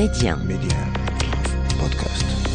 [0.00, 0.34] Média.
[0.34, 0.78] Média.
[1.78, 2.49] Podcast.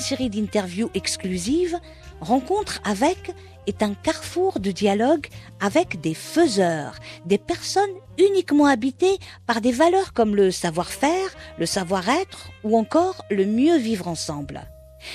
[0.00, 1.78] Série d'interviews exclusives,
[2.20, 3.32] Rencontre avec
[3.66, 5.26] est un carrefour de dialogue
[5.58, 12.50] avec des faiseurs, des personnes uniquement habitées par des valeurs comme le savoir-faire, le savoir-être
[12.62, 14.68] ou encore le mieux vivre ensemble.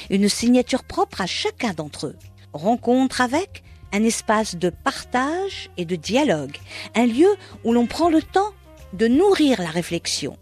[0.09, 2.15] Une signature propre à chacun d'entre eux.
[2.53, 6.57] Rencontre avec un espace de partage et de dialogue,
[6.95, 7.29] un lieu
[7.63, 8.51] où l'on prend le temps
[8.93, 10.37] de nourrir la réflexion.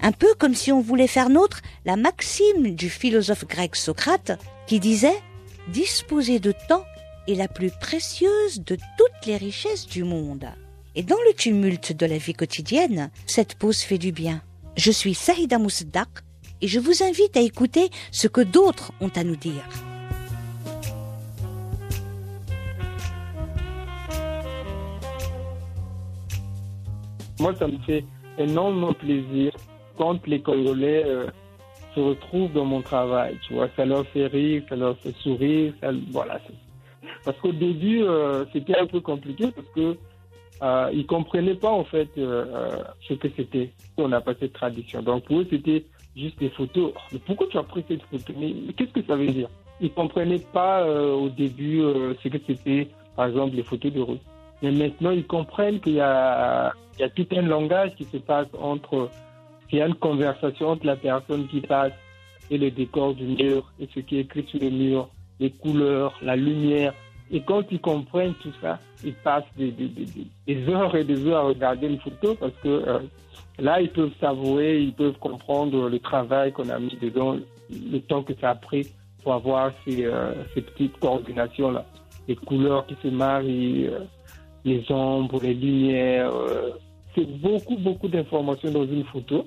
[0.00, 4.32] Un peu comme si on voulait faire nôtre la maxime du philosophe grec Socrate
[4.66, 5.20] qui disait
[5.68, 6.84] disposer de temps
[7.28, 10.46] est la plus précieuse de toutes les richesses du monde.
[10.94, 14.42] Et dans le tumulte de la vie quotidienne, cette pause fait du bien.
[14.76, 16.08] Je suis Saïda Mousdak
[16.60, 19.64] et je vous invite à écouter ce que d'autres ont à nous dire.
[27.40, 28.04] Moi, ça me fait
[28.38, 29.52] énormément plaisir
[30.26, 31.26] les Congolais euh,
[31.94, 33.38] se retrouvent dans mon travail.
[33.46, 35.74] Tu vois, ça leur fait rire, ça leur fait sourire.
[36.10, 36.40] Voilà.
[37.24, 39.96] Parce qu'au début, euh, c'était un peu compliqué parce que
[40.62, 43.70] euh, ils comprenaient pas en fait euh, ce que c'était.
[43.96, 45.02] On a pas cette tradition.
[45.02, 45.84] Donc pour eux, c'était
[46.16, 46.92] juste des photos.
[47.12, 48.32] Mais pourquoi tu as pris cette photo?
[48.38, 49.48] Mais, qu'est-ce que ça veut dire?
[49.80, 51.80] Ils comprenaient pas au début
[52.22, 52.86] ce que c'était,
[53.16, 54.18] par exemple, les photos de rue.
[54.62, 56.72] Mais maintenant, ils comprennent qu'il y a
[57.16, 59.10] tout un langage qui se passe entre
[59.72, 61.92] il y a une conversation entre la personne qui passe
[62.50, 65.08] et le décor du mur et ce qui est écrit sur le mur,
[65.40, 66.92] les couleurs, la lumière.
[67.30, 69.72] Et quand ils comprennent tout ça, ils passent des,
[70.68, 72.98] heures et des heures à regarder une photo parce que euh,
[73.58, 77.36] là, ils peuvent savourer, ils peuvent comprendre le travail qu'on a mis dedans,
[77.70, 78.88] le temps que ça a pris
[79.22, 81.86] pour avoir ces, euh, petites coordinations-là.
[82.28, 84.00] Les couleurs qui se marient, euh,
[84.66, 86.30] les ombres, les lumières.
[87.14, 89.46] c'est beaucoup, beaucoup d'informations dans une photo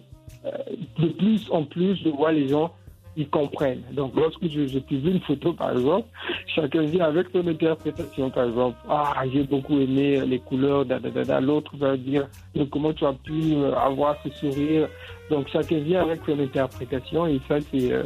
[1.00, 2.72] de plus en plus, je vois les gens,
[3.18, 3.84] ils comprennent.
[3.94, 6.08] Donc, lorsque je, je publie une photo, par exemple,
[6.54, 8.78] chacun vient avec son interprétation, par exemple.
[8.90, 11.40] Ah, j'ai beaucoup aimé les couleurs, da, da, da, da.
[11.40, 14.90] L'autre va dire, mais comment tu as pu euh, avoir ce sourire?
[15.30, 18.04] Donc, chacun vient avec son interprétation et ça, c'est euh,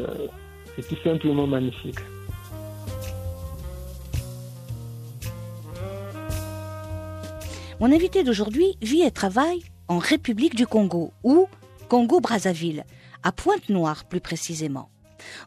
[0.78, 2.00] tout simplement magnifique.
[7.79, 11.47] Mon invité d'aujourd'hui vit et travaille en République du Congo, ou
[11.90, 12.86] Congo-Brazzaville,
[13.24, 14.90] à Pointe-Noire plus précisément.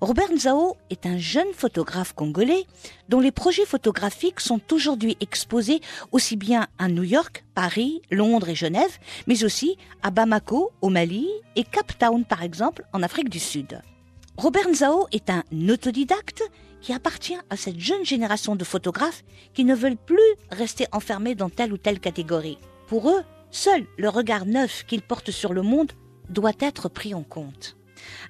[0.01, 2.67] Robert Nzao est un jeune photographe congolais
[3.09, 5.81] dont les projets photographiques sont aujourd'hui exposés
[6.11, 11.29] aussi bien à New York, Paris, Londres et Genève, mais aussi à Bamako, au Mali,
[11.57, 13.81] et Cape Town par exemple, en Afrique du Sud.
[14.37, 16.43] Robert Nzao est un autodidacte
[16.81, 19.23] qui appartient à cette jeune génération de photographes
[19.55, 20.19] qui ne veulent plus
[20.51, 22.59] rester enfermés dans telle ou telle catégorie.
[22.89, 23.23] Pour eux,
[23.53, 25.93] seul le regard neuf qu'ils portent sur le monde
[26.33, 27.77] doit être pris en compte.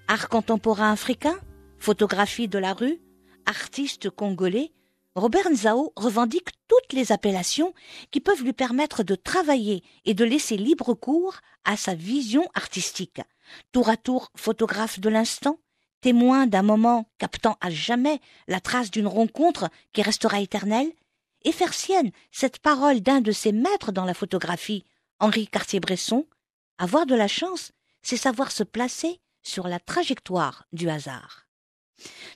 [0.08, 1.38] Art contemporain africain,
[1.78, 3.00] photographie de la rue,
[3.46, 4.72] artiste congolais,
[5.14, 7.74] Robert Nzao revendique toutes les appellations
[8.10, 13.20] qui peuvent lui permettre de travailler et de laisser libre cours à sa vision artistique.
[13.72, 15.58] Tour à tour photographe de l'instant,
[16.00, 20.90] témoin d'un moment captant à jamais la trace d'une rencontre qui restera éternelle,
[21.44, 24.84] et faire sienne cette parole d'un de ses maîtres dans la photographie,
[25.18, 26.26] Henri Cartier-Bresson,
[26.78, 31.46] avoir de la chance, c'est savoir se placer sur la trajectoire du hasard.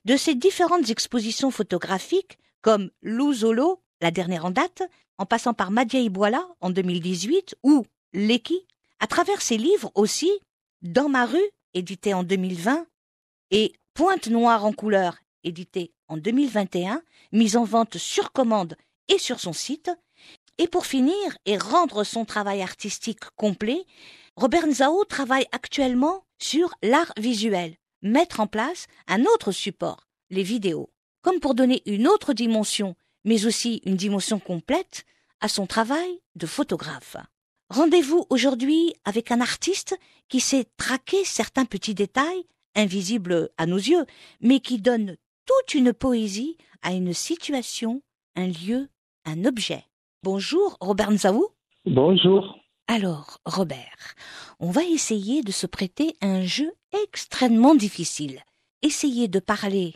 [0.04, 4.82] De ces différentes expositions photographiques, comme Louzolo, la dernière en date,
[5.18, 8.66] en passant par Madia Iboala en 2018 ou Leki,
[9.00, 10.30] à travers ses livres aussi,
[10.82, 12.86] Dans ma rue, édité en 2020,
[13.50, 17.02] et Pointe Noire en couleur, édité en 2021,
[17.32, 18.76] mise en vente sur commande
[19.08, 19.90] et sur son site.
[20.58, 23.84] Et pour finir et rendre son travail artistique complet,
[24.38, 30.90] Robert Nzao travaille actuellement sur l'art visuel, mettre en place un autre support, les vidéos,
[31.22, 35.06] comme pour donner une autre dimension, mais aussi une dimension complète
[35.40, 37.16] à son travail de photographe.
[37.70, 42.44] Rendez-vous aujourd'hui avec un artiste qui sait traquer certains petits détails,
[42.74, 44.04] invisibles à nos yeux,
[44.42, 45.16] mais qui donnent
[45.46, 48.02] toute une poésie à une situation,
[48.34, 48.90] un lieu,
[49.24, 49.86] un objet.
[50.22, 51.48] Bonjour Robert Nzaou.
[51.86, 52.65] Bonjour.
[52.88, 54.14] Alors, Robert,
[54.60, 56.70] on va essayer de se prêter à un jeu
[57.04, 58.38] extrêmement difficile.
[58.82, 59.94] Essayer de parler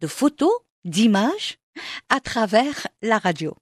[0.00, 0.50] de photos,
[0.84, 1.58] d'images,
[2.08, 3.54] à travers la radio.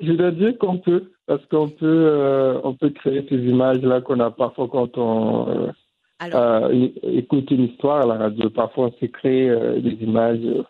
[0.00, 4.18] Je dois dire qu'on peut, parce qu'on peut, euh, on peut créer ces images-là qu'on
[4.18, 5.72] a parfois quand on, euh,
[6.18, 6.70] Alors...
[7.04, 8.50] écouter une histoire à la radio.
[8.50, 9.48] Parfois, on s'est créé
[9.80, 10.64] des images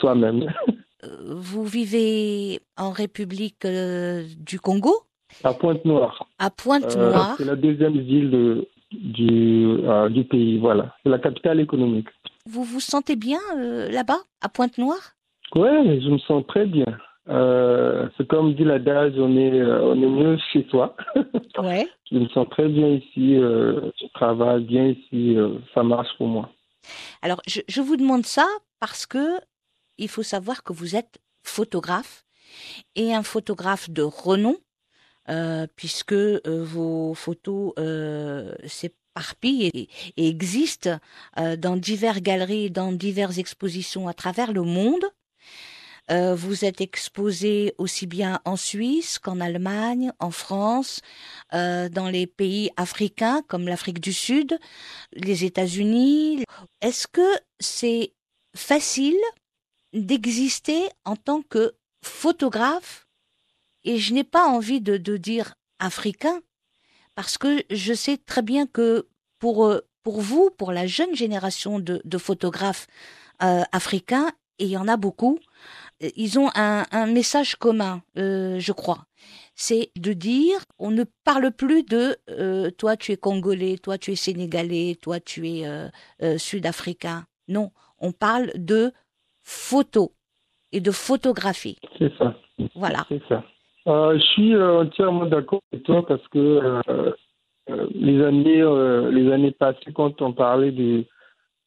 [0.00, 0.52] soi-même.
[1.30, 5.09] vous vivez en République du Congo?
[5.44, 6.26] À Pointe-Noire.
[6.38, 7.34] À Pointe-Noire.
[7.38, 9.76] c'est la deuxième ville de, du,
[10.10, 10.94] du pays, voilà.
[11.02, 12.08] C'est la capitale économique.
[12.46, 15.14] Vous vous sentez bien là-bas, à Pointe-Noire?
[15.54, 16.86] Oui, je me sens très bien.
[17.28, 20.96] Euh, c'est comme dit l'adage, on est, euh, on est mieux chez soi.
[21.58, 21.86] Ouais.
[22.10, 25.36] je me sens très bien ici, euh, je travaille bien ici,
[25.74, 26.48] ça marche pour moi.
[27.20, 28.46] Alors, je, je, vous demande ça
[28.78, 29.38] parce que
[29.98, 32.24] il faut savoir que vous êtes photographe
[32.96, 34.56] et un photographe de renom,
[35.76, 37.72] puisque vos photos
[38.66, 40.98] s'éparpillent et, et, existent
[41.58, 45.04] dans diverses galeries, dans diverses expositions à travers le monde.
[46.10, 51.00] Euh, vous êtes exposé aussi bien en Suisse qu'en Allemagne, en France,
[51.52, 54.58] euh, dans les pays africains comme l'Afrique du Sud,
[55.12, 56.44] les États-Unis.
[56.80, 57.28] Est-ce que
[57.60, 58.12] c'est
[58.56, 59.20] facile
[59.92, 63.06] d'exister en tant que photographe
[63.84, 66.40] Et je n'ai pas envie de, dire africain,
[67.14, 71.78] parce que je sais très bien que pour, euh, pour vous, pour la jeune génération
[71.78, 72.86] de, photographes
[73.38, 75.38] africains, et il y en a beaucoup,
[76.16, 79.04] ils ont un, un message commun, euh, je crois.
[79.54, 84.12] C'est de dire, on ne parle plus de euh, toi tu es congolais, toi tu
[84.12, 85.88] es sénégalais, toi tu es euh,
[86.22, 87.26] euh sud-africain.
[87.48, 88.92] Non, on parle de
[89.42, 90.10] photos
[90.72, 91.76] et de photographie.
[91.98, 92.36] C'est ça.
[92.74, 93.04] Voilà.
[93.08, 93.44] C'est ça.
[93.86, 96.82] Euh, je suis entièrement d'accord avec toi parce que
[97.94, 100.72] les années, les années passées, quand on parlait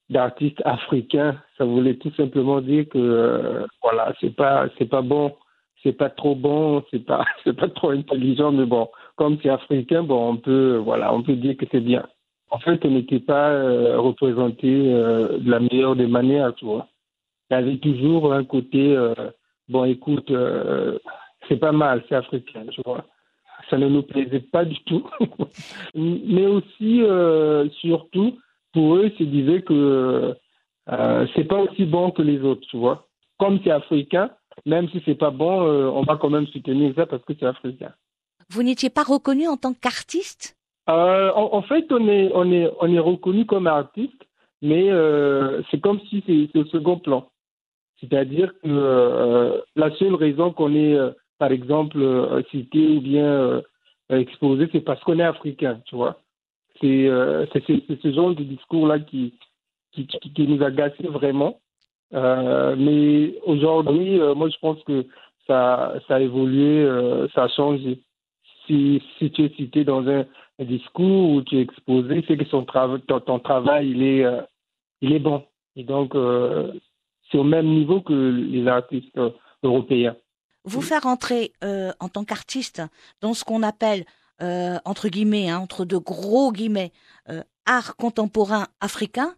[0.10, 1.36] d'artistes africains.
[1.58, 5.36] Ça voulait tout simplement dire que euh, voilà, c'est pas c'est pas bon,
[5.82, 10.04] c'est pas trop bon, c'est pas c'est pas trop intelligent, mais bon, comme c'est africain,
[10.04, 12.06] bon, on peut voilà, on peut dire que c'est bien.
[12.52, 16.88] En fait, on n'était pas euh, représenté euh, de la meilleure des manières, tu vois.
[17.50, 18.98] Il y avait toujours un côté
[19.70, 20.32] bon, écoute,
[21.48, 23.06] c'est pas mal, c'est africain, tu vois.
[23.70, 25.08] Ça ne nous plaisait pas du tout,
[25.96, 27.02] mais aussi
[27.80, 28.38] surtout
[28.74, 30.36] pour eux, ils disaient que
[30.92, 33.08] euh, c'est pas aussi bon que les autres, tu vois.
[33.40, 34.32] Comme c'est africain,
[34.66, 37.46] même si c'est pas bon, euh, on va quand même soutenir ça parce que c'est
[37.46, 37.94] africain.
[38.50, 40.58] Vous n'étiez pas reconnu en tant qu'artiste?
[40.90, 44.22] Euh, en, fait, on est, on est, on est reconnu comme artiste,
[44.62, 47.30] mais euh, c'est comme si c'est au second plan.
[48.02, 50.98] C'est-à-dire que euh, la seule raison qu'on est,
[51.40, 52.00] par exemple,
[52.52, 53.62] cité ou bien
[54.10, 56.18] exposé, c'est parce qu'on est africain, tu vois.
[56.84, 59.34] Euh, c'est ce genre de discours-là qui,
[59.92, 61.60] qui, qui, nous agace vraiment.
[62.14, 65.06] Euh, mais aujourd'hui, euh, moi, je pense que
[65.48, 66.88] ça, ça a évolué,
[67.34, 68.00] ça a changé.
[68.66, 70.26] Si, si tu es cité dans un,
[70.60, 74.26] discours où tu es exposé, c'est que son ton, ton, travail, il est,
[75.02, 75.44] il est bon.
[75.76, 76.16] Et donc,
[77.30, 79.20] c'est au même niveau que les artistes
[79.64, 80.16] européens.
[80.66, 82.82] Vous faire entrer en tant qu'artiste
[83.22, 84.06] dans ce qu'on appelle
[84.42, 86.92] euh, entre guillemets, hein, entre de gros guillemets,
[87.30, 89.34] euh, art contemporain africain.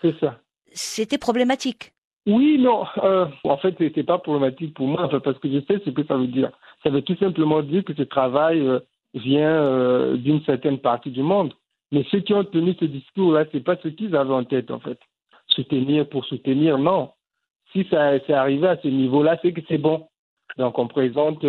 [0.00, 0.40] C'est ça.
[0.72, 1.92] C'était problématique.
[2.26, 2.84] Oui, non.
[3.04, 6.16] Euh, en fait, c'était pas problématique pour moi, parce que je sais ce que ça
[6.16, 6.50] veut dire.
[6.82, 8.66] Ça veut tout simplement dire que ce travail
[9.14, 11.52] vient d'une certaine partie du monde.
[11.92, 14.80] Mais ceux qui ont tenu ce discours-là, c'est pas ce qu'ils avaient en tête, en
[14.80, 14.98] fait.
[15.48, 17.10] Soutenir pour soutenir, non.
[17.72, 20.08] Si ça c'est arrivé à ce niveau-là, c'est que c'est bon.
[20.58, 21.44] Donc, on présente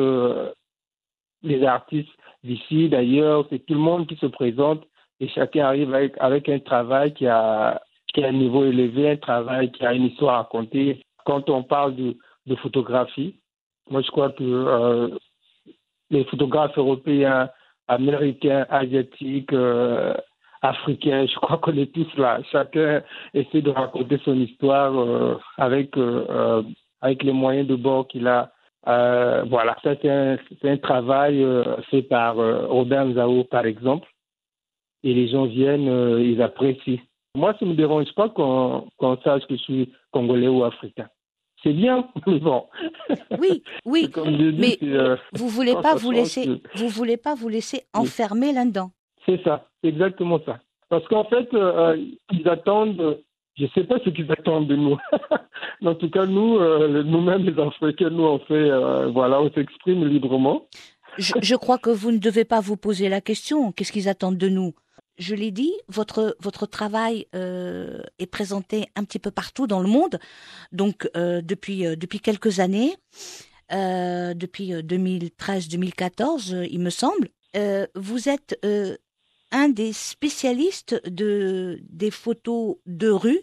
[1.43, 2.09] les artistes
[2.43, 4.83] d'ici, d'ailleurs, c'est tout le monde qui se présente
[5.19, 7.81] et chacun arrive avec, avec un travail qui a,
[8.13, 11.01] qui a un niveau élevé, un travail qui a une histoire à raconter.
[11.25, 12.17] Quand on parle de,
[12.47, 13.35] de photographie,
[13.89, 15.09] moi je crois que euh,
[16.09, 17.49] les photographes européens,
[17.87, 20.13] américains, asiatiques, euh,
[20.61, 22.39] africains, je crois qu'on est tous là.
[22.51, 25.95] Chacun essaie de raconter son histoire euh, avec,
[27.01, 28.52] avec les moyens de bord qu'il a
[28.87, 34.07] euh, voilà, ça c'est un, un, travail euh, fait par euh, Robert Zao, par exemple.
[35.03, 36.99] Et les gens viennent, euh, ils apprécient.
[37.35, 41.07] Moi, ça ne me dérange pas qu'on sache que je suis congolais ou africain.
[41.63, 42.65] C'est bien, mais bon.
[43.39, 44.09] Oui, oui.
[44.57, 44.77] mais
[45.33, 48.91] vous voulez pas vous laisser, vous voulez pas vous laisser enfermer là-dedans.
[49.25, 50.59] C'est ça, c'est exactement ça.
[50.89, 51.49] Parce qu'en fait,
[52.31, 53.17] ils attendent
[53.55, 54.97] je ne sais pas ce qu'ils attendent de nous.
[55.85, 60.05] en tout cas, nous, euh, nous-mêmes, les Africains, nous, on fait, euh, voilà, on s'exprime
[60.07, 60.67] librement.
[61.17, 63.71] Je, crois que vous ne devez pas vous poser la question.
[63.71, 64.73] Qu'est-ce qu'ils attendent de nous?
[65.19, 69.87] Je l'ai dit, votre votre travail euh, est présenté un petit peu partout dans le
[69.87, 70.17] monde,
[70.71, 72.95] donc depuis depuis quelques années,
[73.69, 77.29] depuis 2013-2014, il me semble.
[77.93, 78.59] vous êtes
[79.53, 83.39] un des spécialistes de, des photos de rue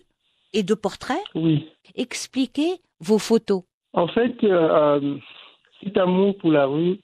[0.53, 1.23] et de portraits.
[1.35, 1.69] Oui.
[1.95, 3.63] Expliquez vos photos.
[3.93, 5.17] En fait, euh,
[5.83, 6.99] cet amour pour la rue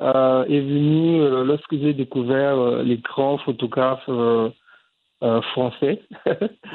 [0.00, 4.48] euh, est venu euh, lorsque j'ai découvert euh, les grands photographes euh,
[5.24, 6.00] euh, français,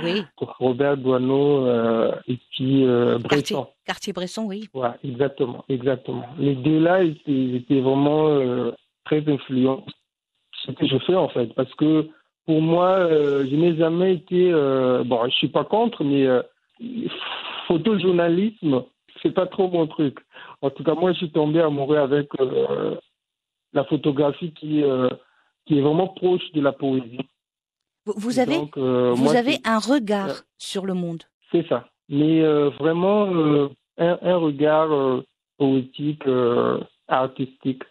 [0.04, 3.68] Oui, Robert Doisneau euh, et puis euh, Bresson.
[3.86, 4.68] quartier Bresson, oui.
[4.74, 6.26] Ouais, exactement, exactement.
[6.38, 8.72] Les deux-là étaient, ils étaient vraiment euh,
[9.06, 9.86] très influents
[10.66, 12.10] ce que je fais en fait, parce que
[12.46, 16.42] pour moi, euh, je n'ai jamais été, euh, bon, je suis pas contre, mais euh,
[17.68, 18.84] photojournalisme,
[19.22, 20.18] c'est pas trop mon truc.
[20.62, 22.96] En tout cas, moi, je suis tombé amoureux avec euh,
[23.72, 24.84] la photographie qui,
[25.66, 27.26] qui est vraiment proche de la poésie.
[28.06, 31.24] Vous, vous avez, Donc, vous moi, avez un regard sur le monde.
[31.52, 31.88] C'est ça.
[32.10, 32.42] Mais
[32.80, 35.22] vraiment un, un regard
[35.58, 36.24] poétique,
[37.08, 37.84] artistique.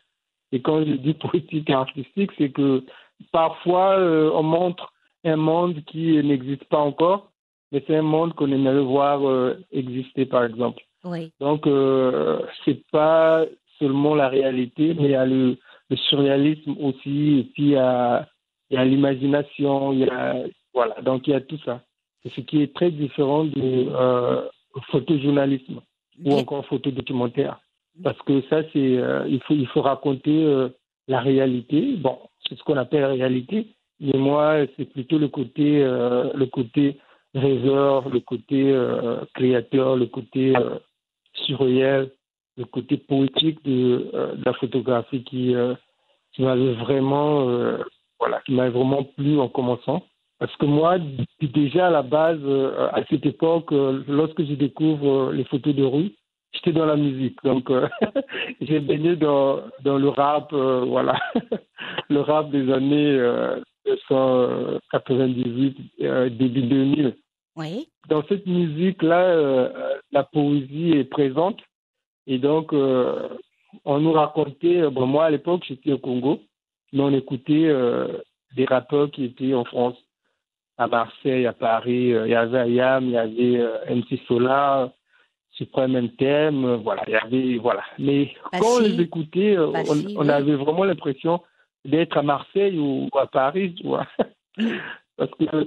[0.52, 2.85] Et quand je dis poétique et artistique, c'est que
[3.32, 4.92] parfois euh, on montre
[5.25, 7.32] un monde qui n'existe pas encore,
[7.71, 10.82] mais c'est un monde qu'on aimerait voir euh, exister, par exemple.
[11.04, 13.44] Oui, Donc, euh, c'est pas
[13.78, 15.56] seulement la réalité, mais il y a le,
[15.90, 18.28] le surréalisme aussi, et puis il y a,
[18.71, 20.44] l'imagination, il y a,
[20.75, 21.80] voilà, donc il y a tout ça.
[22.25, 24.42] Ce qui est très différent du euh,
[24.90, 25.80] photojournalisme
[26.25, 27.59] ou encore photodocumentaire.
[28.03, 30.69] Parce que ça, c'est, euh, il, faut, il faut raconter euh,
[31.09, 31.97] la réalité.
[31.97, 32.19] Bon,
[32.49, 33.69] c'est ce qu'on appelle réalité,
[34.01, 36.99] mais moi, c'est plutôt le côté, euh, le côté
[37.35, 40.79] rêveur, le côté euh, créateur, le côté euh,
[41.35, 42.11] surréel,
[42.57, 45.55] le côté poétique de, de la photographie qui,
[46.33, 47.47] qui m'avait vraiment,
[48.21, 50.03] voilà, qui m'avait vraiment plu en commençant.
[50.39, 50.99] Parce que moi,
[51.41, 52.45] déjà à la base,
[52.93, 56.13] à cette époque, lorsque je découvre les photos de rue,
[56.52, 57.38] j'étais dans la musique.
[57.44, 57.88] Donc, euh,
[58.61, 61.18] j'ai baigné dans, dans le rap, euh, voilà,
[62.09, 63.56] le rap des années euh,
[63.87, 67.16] 1998, euh, début 2000
[67.54, 69.68] oui, dans cette musique-là,
[70.11, 71.61] la poésie est présente.
[72.26, 76.40] Et donc, on nous racontait, bon, moi à l'époque, j'étais au Congo,
[76.94, 77.71] mais on écoutait
[78.56, 79.99] des rappeurs qui étaient en France,
[80.78, 82.14] à Marseille, à Paris.
[82.25, 84.88] Il y avait Ayam, il y avait MC Solar,
[85.64, 87.83] Supreme NTM, euh, voilà, il y avait, voilà.
[87.99, 88.90] Mais quand on Passy.
[88.90, 90.31] les écoutait, euh, on, on oui.
[90.31, 91.40] avait vraiment l'impression
[91.85, 94.07] d'être à Marseille ou à Paris, tu vois.
[95.16, 95.66] Parce que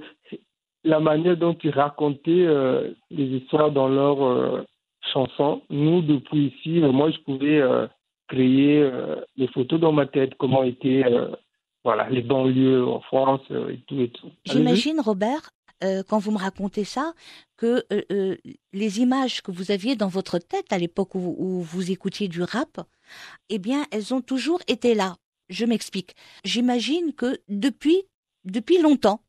[0.84, 4.64] la manière dont ils racontaient euh, les histoires dans leurs euh,
[5.14, 7.88] chansons, nous, depuis ici, euh, moi, je pouvais euh,
[8.28, 11.30] créer euh, les photos dans ma tête, comment étaient euh,
[11.84, 14.32] voilà, les banlieues en France euh, et tout et tout.
[14.46, 15.50] J'imagine, Robert,
[15.84, 17.14] euh, quand vous me racontez ça,
[17.58, 18.38] que euh, euh,
[18.74, 22.42] les images que vous aviez dans votre tête à l'époque où, où vous écoutiez du
[22.42, 22.82] rap,
[23.50, 25.18] eh bien, elles ont toujours été là.
[25.50, 26.16] Je m'explique.
[26.44, 28.04] J'imagine que depuis,
[28.46, 29.22] depuis longtemps,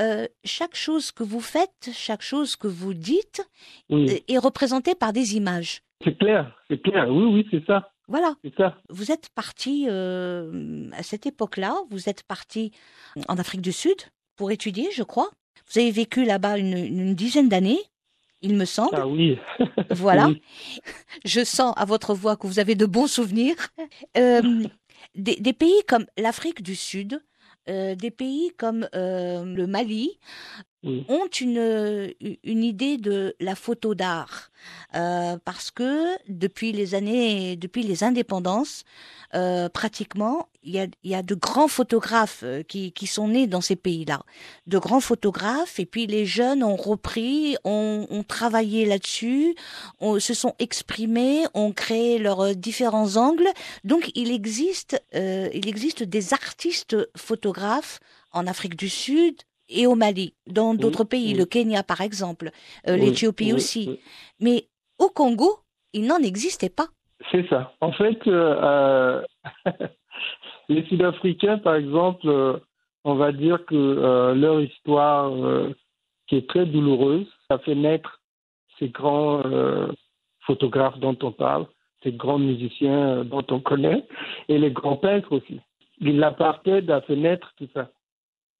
[0.00, 3.42] euh, chaque chose que vous faites, chaque chose que vous dites
[3.90, 5.82] Oui, est représentée par des images.
[6.02, 7.08] c'est clair, c'est clair.
[7.08, 8.34] Oui, oui, c'est ça, Voilà.
[8.56, 8.76] ça.
[8.88, 12.72] Vous êtes parti euh, à cette époque-là, vous êtes parti
[13.28, 13.96] en Afrique du Sud
[14.36, 15.30] pour étudier, je crois.
[15.72, 17.80] Vous avez vécu là-bas une, une dizaine d'années,
[18.42, 18.94] il me semble.
[18.94, 19.38] Ah oui.
[19.90, 20.28] Voilà.
[20.28, 20.42] Oui.
[21.24, 23.56] Je sens à votre voix que vous avez de bons souvenirs.
[24.16, 24.64] Euh,
[25.14, 27.22] des, des pays comme l'Afrique du Sud,
[27.68, 30.18] euh, des pays comme euh, le Mali
[31.08, 32.12] Ont une,
[32.42, 34.50] une idée de la photo d'art.
[34.94, 38.84] Euh, parce que depuis les années, depuis les indépendances,
[39.34, 43.46] euh, pratiquement, il y a, y a de grands photographes euh, qui, qui sont nés
[43.46, 44.22] dans ces pays-là,
[44.66, 49.54] de grands photographes, et puis les jeunes ont repris, ont, ont travaillé là-dessus,
[50.00, 53.48] se sont exprimés, ont créé leurs euh, différents angles.
[53.82, 57.98] Donc il existe, euh, il existe des artistes photographes
[58.32, 59.36] en Afrique du Sud
[59.68, 62.50] et au Mali, dans d'autres pays, le Kenya par exemple,
[62.88, 63.86] euh, Oui, l'Éthiopie oui, aussi.
[63.88, 64.00] oui.
[64.40, 64.64] Mais
[64.98, 65.58] au Congo,
[65.92, 66.88] il n'en existait pas.
[67.30, 67.72] C'est ça.
[67.80, 69.22] En fait, euh,
[69.66, 69.72] euh,
[70.68, 72.58] les Sud-Africains, par exemple, euh,
[73.04, 75.30] on va dire que leur histoire,
[76.26, 78.22] qui est très douloureuse, ça fait naître
[78.78, 79.42] ces grands
[80.46, 81.66] photographes dont on parle,
[82.02, 84.06] ces grands musiciens dont on connaît,
[84.48, 85.60] et les grands peintres aussi.
[86.00, 87.90] L'apartheid a fait naître tout ça,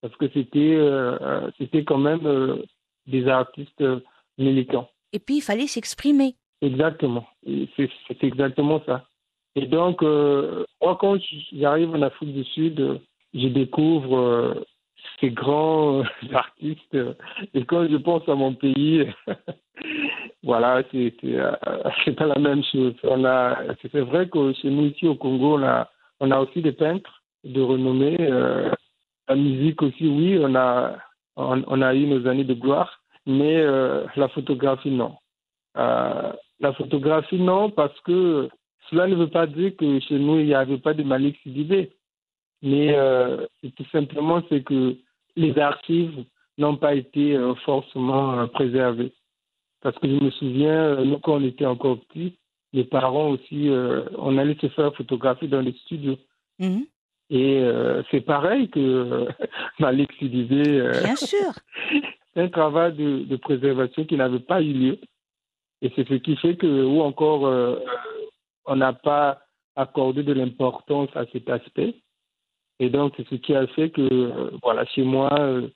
[0.05, 2.57] parce que c'était euh, euh, c'était quand même euh,
[3.07, 3.83] des artistes
[4.37, 4.87] militants.
[5.13, 6.35] Et puis il fallait s'exprimer.
[6.61, 7.25] Exactement.
[7.75, 9.05] C'est exactement ça.
[9.55, 11.17] Et donc, euh, moi, quand
[11.53, 13.01] j'arrive en Afrique du Sud,
[13.33, 14.63] je découvre
[15.19, 16.97] ces grands artistes.
[17.55, 19.07] et quand je pense à mon pays,
[20.43, 22.93] voilà, c'est pas la même chose.
[23.03, 26.61] On a, c'est vrai que chez nous ici au Congo, on a, on a aussi
[26.61, 28.17] des peintres de renommée.
[28.19, 28.69] euh,
[29.27, 30.97] La musique aussi, oui, on a,
[31.35, 35.15] on, a eu nos années de gloire, mais euh, la photographie, non.
[35.77, 38.49] Euh, la photographie, non, parce que
[38.89, 41.39] cela ne veut pas dire que chez nous, il n'y avait pas de Malik.
[42.61, 44.95] Mais euh, tout simplement, c'est que
[45.35, 46.23] les archives
[46.57, 49.11] n'ont pas été forcément préservées.
[49.81, 52.37] Parce que je me souviens, nous, quand on était encore petits,
[52.73, 53.69] les parents aussi,
[54.17, 56.17] on allait se faire photographier dans les studios.
[56.59, 56.85] Mhm.
[57.29, 57.63] Et
[58.11, 59.27] c'est pareil que
[59.79, 60.89] Malik Sidibé.
[61.03, 61.53] Bien sûr.
[62.37, 64.99] un travail de, de préservation qui n'avait pas eu lieu.
[65.81, 67.79] Et c'est ce qui fait que, ou encore,
[68.65, 69.39] on n'a pas
[69.75, 71.95] accordé de l'importance à cet aspect.
[72.79, 75.69] Et donc, c'est ce qui a fait que, euh, voilà, chez moi, euh,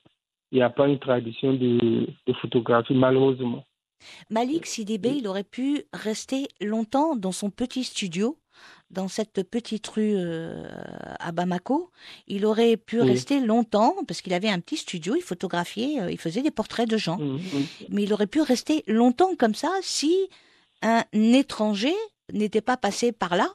[0.52, 2.06] il n'y a pas une tradition de,
[2.40, 3.64] photographie, malheureusement.
[4.30, 8.38] Malik Sidibé, il aurait pu rester longtemps dans son petit studio,
[8.90, 10.64] dans cette petite rue euh,
[11.18, 11.90] à Bamako.
[12.26, 16.42] Il aurait pu rester longtemps, parce qu'il avait un petit studio, il photographiait, il faisait
[16.42, 17.18] des portraits de gens.
[17.18, 17.40] Mmh, mmh.
[17.90, 20.28] Mais il aurait pu rester longtemps comme ça si
[20.82, 21.94] un étranger
[22.32, 23.48] n'était pas passé par là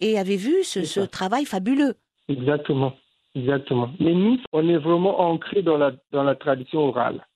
[0.00, 1.94] et avait vu ce, travail fabuleux.
[2.28, 2.94] Exactement,
[3.34, 3.90] exactement.
[4.00, 7.26] Mais nous, on est vraiment ancré dans la, dans la tradition orale.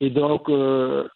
[0.00, 1.08] Et donc, euh,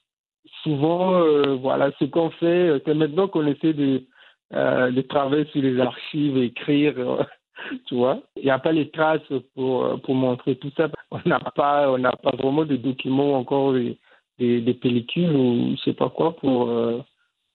[0.62, 4.07] souvent, euh, voilà, ce qu'on fait, c'est maintenant qu'on essaie de,
[4.55, 6.95] euh, de sur les archives, écrire,
[7.87, 8.21] tu vois.
[8.37, 9.21] Il n'y a pas les traces
[9.55, 10.88] pour, pour montrer tout ça.
[11.11, 13.99] On n'a pas, pas vraiment de documents encore, des,
[14.38, 16.71] des, pellicules ou je sais pas quoi pour,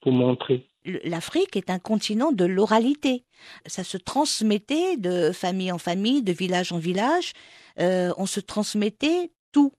[0.01, 0.65] pour montrer
[1.03, 3.23] l'Afrique est un continent de l'oralité.
[3.65, 7.33] Ça se transmettait de famille en famille, de village en village.
[7.79, 9.73] Euh, on se transmettait tout.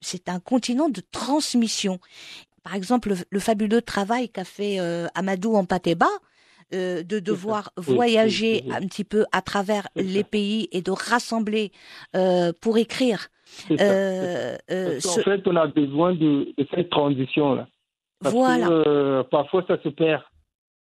[0.00, 1.98] C'est un continent de transmission.
[2.62, 6.08] Par exemple, le, fabuleux travail qu'a fait euh, Amadou en Pateba,
[6.74, 11.72] euh, de devoir voyager un petit peu à travers les pays et de rassembler
[12.60, 13.28] pour écrire.
[13.70, 17.68] en fait, on a besoin de, cette transition-là.
[18.22, 19.24] voilà.
[19.30, 20.22] parfois, ça se perd.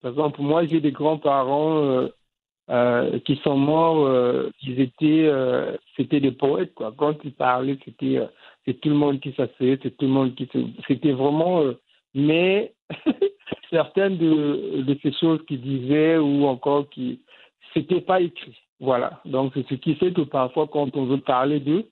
[0.02, 2.08] Par exemple, moi, j'ai des grands-parents euh,
[2.70, 6.94] euh, qui sont morts, euh, ils étaient, euh, c'était des poètes, quoi.
[6.98, 8.26] Quand ils parlaient, c'était, euh,
[8.65, 10.50] c'est tout le monde qui s'asseyait, c'est tout le monde qui,
[10.88, 11.63] c'était vraiment,
[12.15, 12.74] mais
[13.71, 17.21] certaines de, ces choses qu'ils disaient ou encore qui,
[17.73, 18.57] c'était pas écrit.
[18.79, 19.21] Voilà.
[19.25, 21.86] Donc, c'est ce qui fait que parfois, quand on veut parler d'eux,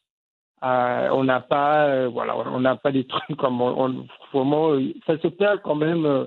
[0.63, 4.77] euh, on n'a pas, euh, voilà, on n'a pas des trucs comme, on, on, vraiment,
[5.07, 6.25] ça se perd quand même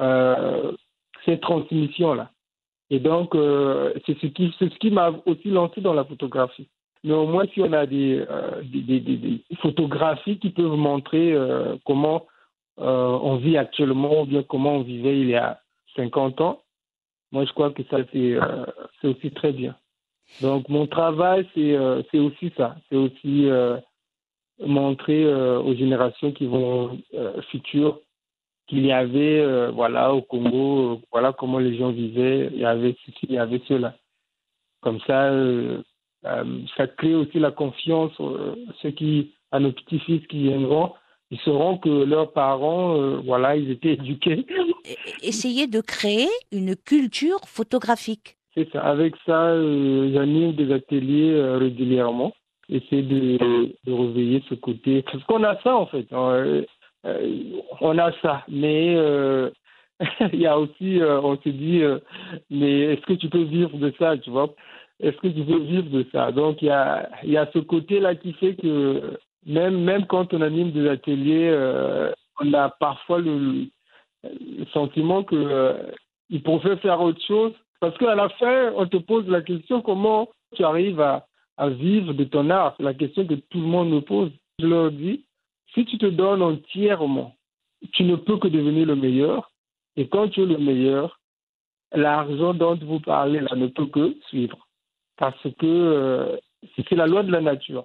[0.00, 0.72] euh,
[1.24, 2.30] cette transmission-là.
[2.92, 6.68] Et donc, euh, c'est ce qui, ce qui m'a aussi lancé dans la photographie.
[7.04, 12.26] Mais au moins, si on a des, euh, des, photographies qui peuvent montrer euh, comment
[12.78, 15.60] on vit actuellement ou bien comment on vivait il y a
[15.96, 16.62] 50 ans,
[17.30, 18.36] moi, je crois que ça, c'est
[19.00, 19.76] c'est aussi très bien.
[20.40, 22.76] Donc, mon travail, c'est aussi ça.
[22.88, 23.48] C'est aussi
[24.60, 26.98] montrer aux générations qui vont
[27.50, 28.00] futures
[28.72, 32.64] qu'il y avait, euh, voilà, au Congo, euh, voilà comment les gens vivaient, il y
[32.64, 33.94] avait ceci, il y avait cela.
[34.80, 35.82] Comme ça, euh,
[36.76, 38.12] ça crée aussi la confiance,
[38.80, 40.94] ceux qui, à nos petits-fils qui viendront,
[41.32, 44.46] ils sauront que leurs parents, voilà, ils étaient éduqués.
[45.22, 48.36] Essayer de créer une culture photographique.
[48.54, 48.82] C'est ça.
[48.82, 52.32] Avec ça, j'anime des ateliers régulièrement.
[52.68, 53.38] Essayer de,
[53.84, 55.02] de réveiller ce côté.
[55.02, 56.06] Parce qu'on a ça, en fait.
[57.04, 59.50] Euh, on a ça, mais euh,
[60.32, 61.82] il y a aussi, euh, on se dit,
[62.50, 64.54] mais est-ce que tu peux vivre de ça, tu vois?
[65.00, 66.30] Est-ce que tu peux vivre de ça?
[66.30, 70.32] Donc il y a, il y a ce côté-là qui fait que même, même quand
[70.34, 71.52] on anime des ateliers,
[72.40, 73.66] on a parfois le,
[74.72, 75.92] sentiment que
[76.30, 77.52] il pourrait faire autre chose.
[77.80, 81.26] Parce qu'à la fin, on te pose la question comment tu arrives à,
[81.56, 82.74] à vivre de ton art?
[82.76, 84.30] C'est la question que tout le monde me pose.
[84.58, 85.24] Je leur dis,
[85.74, 87.34] si tu te donnes entièrement,
[87.92, 89.50] tu ne peux que devenir le meilleur.
[89.96, 91.20] Et quand tu es le meilleur,
[91.92, 94.66] l'argent dont vous parlez là ne peut que suivre.
[95.16, 96.36] Parce que euh,
[96.76, 97.84] c'est la loi de la nature.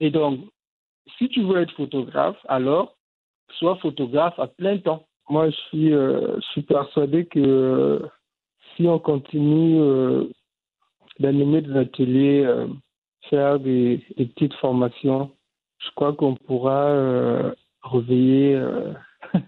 [0.00, 0.40] Et donc,
[1.18, 2.96] si tu veux être photographe, alors
[3.58, 5.06] sois photographe à plein temps.
[5.28, 8.06] Moi, je suis, euh, je suis persuadé que euh,
[8.76, 9.80] si on continue
[11.18, 12.66] d'animer des ateliers,
[13.28, 15.30] faire des petites formations,
[15.84, 18.92] je crois qu'on pourra euh, réveiller euh,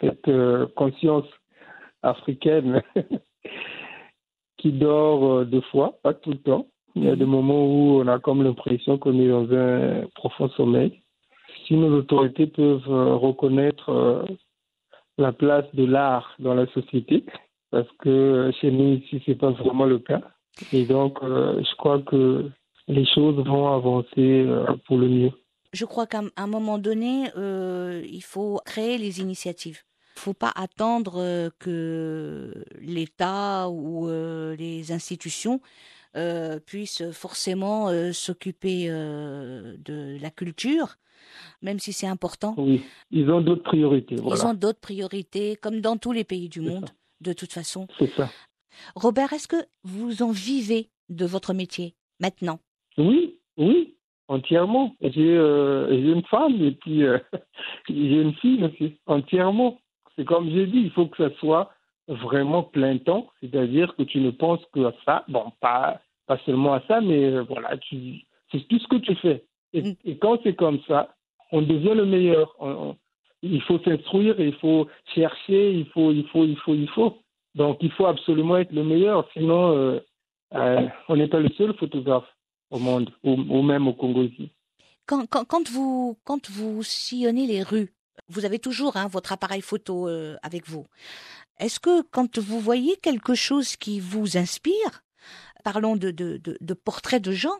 [0.00, 1.26] cette euh, conscience
[2.02, 2.82] africaine
[4.58, 6.68] qui dort deux fois, pas tout le temps.
[6.98, 10.48] Il y a des moments où on a comme l'impression qu'on est dans un profond
[10.50, 11.00] sommeil.
[11.66, 14.26] Si nos autorités peuvent reconnaître
[15.16, 17.24] la place de l'art dans la société,
[17.70, 20.22] parce que chez nous ici c'est pas vraiment le cas.
[20.72, 22.50] Et donc je crois que
[22.88, 25.32] les choses vont avancer euh, pour le mieux.
[25.72, 29.82] Je crois qu'à un moment donné, euh, il faut créer les initiatives.
[30.16, 35.60] Il ne faut pas attendre euh, que l'État ou euh, les institutions
[36.16, 40.96] euh, puissent forcément euh, s'occuper euh, de la culture,
[41.62, 42.54] même si c'est important.
[42.56, 44.16] Oui, ils ont d'autres priorités.
[44.16, 44.36] Voilà.
[44.36, 46.94] Ils ont d'autres priorités, comme dans tous les pays du monde, ça.
[47.20, 47.86] de toute façon.
[47.98, 48.30] C'est ça.
[48.94, 52.60] Robert, est-ce que vous en vivez de votre métier maintenant?
[52.96, 53.96] Oui, oui,
[54.28, 54.94] entièrement.
[55.00, 57.02] J'ai euh, j'ai une femme et puis
[57.88, 59.78] j'ai une fille aussi, entièrement.
[60.16, 61.70] C'est comme j'ai dit, il faut que ça soit
[62.08, 65.24] vraiment plein temps, c'est-à-dire que tu ne penses que à ça.
[65.28, 69.14] Bon, pas, pas seulement à ça, mais euh, voilà, tu, c'est tout ce que tu
[69.16, 69.44] fais.
[69.72, 69.94] Et, Mm.
[70.04, 71.14] et quand c'est comme ça,
[71.52, 72.54] on devient le meilleur.
[72.58, 72.96] On- on-
[73.42, 77.18] il faut s'instruire, il faut chercher, il faut, il faut, il faut, il faut.
[77.54, 80.00] Donc, il faut absolument être le meilleur, sinon euh,
[80.54, 82.26] euh, on n'est pas le seul photographe
[82.70, 84.26] au monde, ou, ou même au Congo
[85.06, 87.92] quand, quand, quand vous, quand vous sillonnez les rues,
[88.28, 90.86] vous avez toujours hein, votre appareil photo euh, avec vous.
[91.58, 95.02] Est-ce que quand vous voyez quelque chose qui vous inspire,
[95.64, 97.58] parlons de, portraits de gens,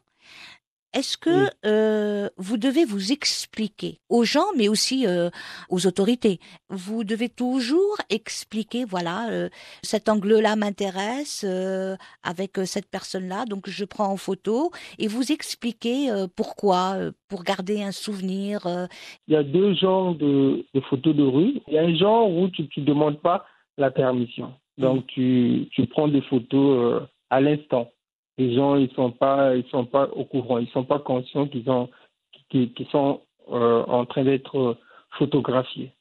[0.95, 1.49] est-ce que Oui.
[1.67, 5.31] euh, vous devez vous expliquer aux gens, mais aussi euh,
[5.69, 6.41] aux autorités?
[6.71, 9.49] Vous devez toujours expliquer, voilà, euh,
[9.83, 15.31] cet angle-là m'intéresse euh, avec euh, cette personne-là, donc je prends en photo et vous
[15.33, 18.67] expliquer euh, pourquoi, euh, pour garder un souvenir.
[18.67, 18.87] euh,
[19.27, 21.61] Il y a deux genres de, de photos de rue.
[21.69, 23.45] Il y a un genre où tu ne demandes pas
[23.77, 24.55] la permission.
[24.79, 27.91] Donc, tu, tu prends des photos euh, à l'instant.
[28.39, 31.69] Les gens, ils sont pas, ils sont pas au courant, ils sont pas conscients qu'ils
[31.71, 31.89] ont,
[32.49, 33.21] qu'ils qu'ils sont
[33.51, 34.77] euh, en train d'être
[35.19, 35.93] photographiés.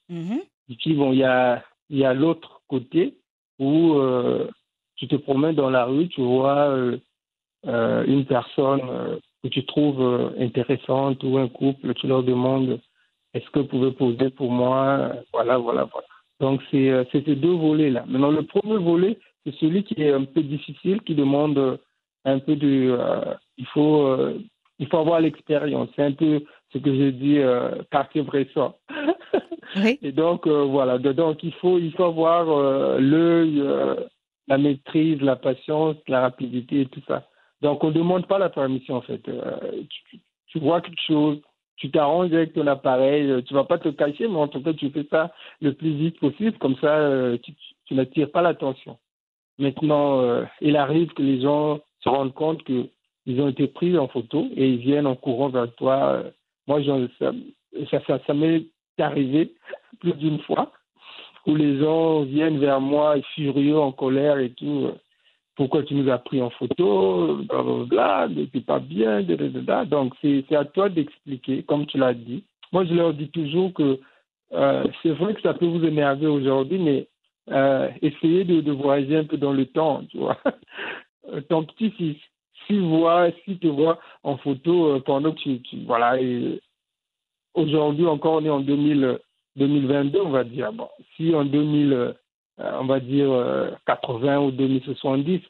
[0.70, 3.16] Et puis, bon, il y a, il y a l'autre côté
[3.60, 4.48] où euh,
[4.96, 11.24] tu te promènes dans la rue, tu vois euh, une personne que tu trouves intéressante
[11.24, 12.80] ou un couple, tu leur demandes
[13.34, 15.12] est-ce que vous pouvez poser pour moi?
[15.34, 16.08] Voilà, voilà, voilà.
[16.40, 18.06] Donc, c'est c'est ces deux volets-là.
[18.08, 21.80] Maintenant, le premier volet, c'est celui qui est un peu difficile, qui demande
[22.28, 22.96] un peu de.
[23.00, 24.40] euh, il, faut, euh,
[24.80, 25.90] il faut avoir l'expérience.
[25.96, 27.72] C'est un peu ce que j'ai dit, euh.
[29.76, 30.00] Oui.
[30.02, 30.98] Et donc, euh, voilà.
[30.98, 33.62] Donc, il faut, il faut avoir euh, l'œil,
[34.48, 37.28] la maîtrise, la patience, la rapidité et tout ça.
[37.62, 39.22] Donc, on ne demande pas la permission, en fait.
[39.24, 41.42] Tu, tu vois quelque chose,
[41.76, 44.90] tu t'arranges avec ton appareil, tu vas pas te cacher, mais en tout cas, tu
[44.90, 46.58] fais ça le plus vite possible.
[46.60, 47.12] Comme ça,
[47.44, 47.54] tu,
[47.86, 48.98] tu n'attires pas l'attention.
[49.60, 54.08] Maintenant, euh, il arrive que les gens se rendent compte qu'ils ont été pris en
[54.08, 56.24] photo et ils viennent en courant vers toi.
[56.68, 56.82] Moi,
[57.20, 58.66] ça, ça, m'est
[59.00, 59.54] arrivé
[60.00, 60.72] plus d'une fois
[61.46, 64.90] où les gens viennent vers moi furieux, en colère et tout.
[65.56, 67.40] Pourquoi tu nous as pris en photo?
[67.50, 69.24] Blablabla, t'es pas bien.
[69.86, 72.44] Donc, c'est c'est à toi d'expliquer, comme tu l'as dit.
[72.72, 74.00] Moi, je leur dis toujours que
[74.54, 77.08] euh, c'est vrai que ça peut vous énerver aujourd'hui, mais
[77.50, 80.38] euh, essayez de, de voyager un peu dans le temps, tu vois.
[81.30, 82.18] Euh, Ton petit-fils,
[82.66, 86.60] s'il voit, s'il te voit en photo euh, pendant que tu, voilà, et
[87.54, 89.20] aujourd'hui encore on est en 2000,
[89.56, 90.72] 2022, on va dire.
[90.74, 92.14] Bon, si en 2000, euh,
[92.58, 95.42] on va dire euh, 80 ou 2070,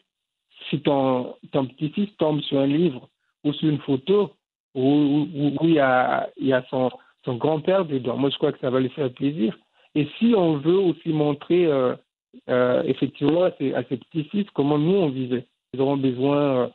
[0.70, 3.10] si ton, ton petit-fils tombe sur un livre
[3.44, 4.32] ou sur une photo
[4.76, 6.90] où, où, il y a, il y a son,
[7.26, 9.58] son grand-père dedans, moi je crois que ça va lui faire plaisir.
[9.96, 11.96] Et si on veut aussi montrer euh,
[12.50, 16.68] euh, effectivement à ces, à ces petits-fils comment nous on vivait, ils auront besoin euh,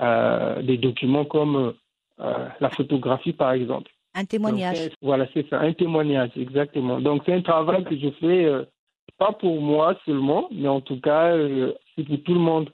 [0.00, 1.74] euh, des documents comme
[2.20, 3.90] euh, la photographie par exemple.
[4.14, 4.80] Un témoignage.
[4.80, 7.00] Donc, voilà, c'est ça, un témoignage, exactement.
[7.00, 8.64] Donc, c'est un travail que je fais, euh,
[9.18, 11.36] pas pour moi seulement, mais en tout cas,
[11.94, 12.70] c'est pour tout le monde.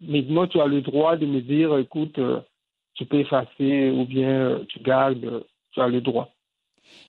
[0.00, 2.20] Maintenant, tu as le droit de me dire, écoute,
[2.94, 6.28] tu peux effacer ou bien tu gardes, tu as le droit.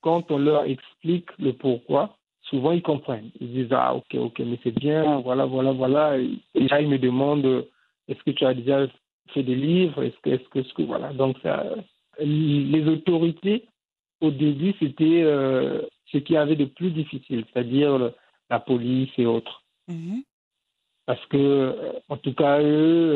[0.02, 3.30] Quand on leur explique le pourquoi, souvent ils comprennent.
[3.40, 6.16] Ils disent, ah, ok, ok, mais c'est bien, voilà, voilà, voilà.
[6.18, 7.66] Et là, ils me demandent,
[8.08, 8.86] est-ce que tu as déjà
[9.34, 10.02] fait des livres?
[10.02, 11.12] Est-ce que, est-ce que, est-ce que, voilà.
[11.12, 11.64] Donc, ça,
[12.18, 13.66] les autorités,
[14.20, 18.12] au début, c'était euh, ce qu'il y avait de plus difficile, c'est-à-dire le-
[18.50, 19.62] la police et autres.
[19.88, 20.22] Mhm.
[21.06, 22.64] Parce que, euh, en tout cas, eux,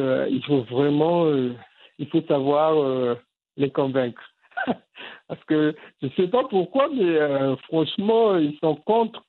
[0.01, 1.53] euh, il faut vraiment, euh,
[1.99, 3.17] il faut savoir
[3.57, 4.23] les convaincre.
[5.29, 9.25] Parce que je ne sais pas pourquoi, mais franchement, ils sont contre.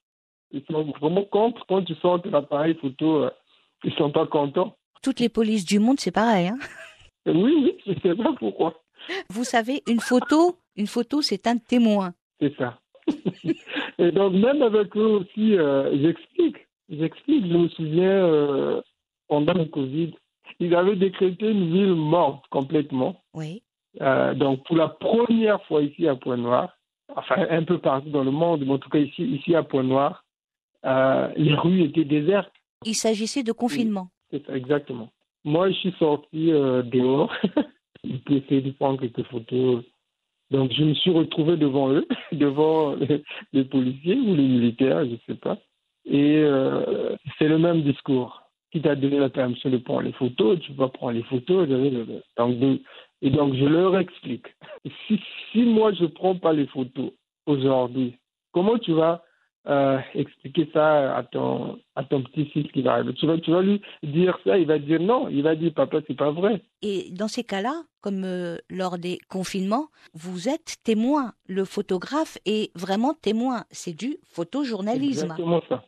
[0.52, 3.28] Ils sont vraiment contre quand tu sors de l'appareil photo.
[3.84, 4.76] ils sont pas contents.
[5.04, 6.48] Toutes les polices du monde, c'est pareil.
[6.48, 6.58] Hein
[7.26, 8.82] Oui, oui, je sais pas pourquoi.
[9.30, 12.13] Vous savez, une photo, une photo, c'est un témoin.
[12.39, 12.80] C'est ça.
[14.00, 16.56] Et donc, même avec eux aussi, euh, j'explique.
[16.89, 17.46] J'explique.
[17.48, 18.82] Je me souviens, euh,
[19.28, 20.13] pendant le Covid,
[20.60, 23.22] ils avaient décrété une ville morte complètement.
[23.34, 23.62] Oui.
[24.02, 26.78] Euh, donc, pour la première fois ici à Pointe-Noire,
[27.16, 30.24] enfin un peu partout dans le monde, mais en tout cas ici, ici à Pointe-Noire,
[30.86, 32.54] euh, les rues étaient désertes.
[32.86, 34.10] Il s'agissait de confinement.
[34.50, 35.10] Exactement.
[35.46, 37.34] Moi, je suis sorti euh, dehors
[38.26, 39.84] pour essayer de prendre quelques photos.
[40.52, 42.96] Donc, je me suis retrouvé devant eux, devant
[43.54, 45.58] les policiers ou les militaires, je ne sais pas.
[46.06, 48.39] Et euh, c'est le même discours.
[48.72, 51.69] Qui t'a donné la permission de prendre les photos, tu vas prendre les photos.
[52.38, 52.82] Donc,
[53.22, 54.48] et donc, je leur explique.
[55.08, 55.19] Si,
[55.52, 57.12] si moi, je ne prends pas les photos
[57.46, 58.17] aujourd'hui,
[58.52, 59.24] comment tu vas
[59.65, 63.62] euh, expliquer ça à ton, à ton petit-fils qui va arriver tu vas, tu vas
[63.62, 65.30] lui dire ça, il va dire non.
[65.30, 66.62] Il va dire, papa, c'est pas vrai.
[66.82, 71.32] Et dans ces cas-là, comme euh, lors des confinements, vous êtes témoin.
[71.47, 73.63] Le photographe est vraiment témoin.
[73.71, 75.32] C'est du photojournalisme.
[75.32, 75.86] Exactement ça.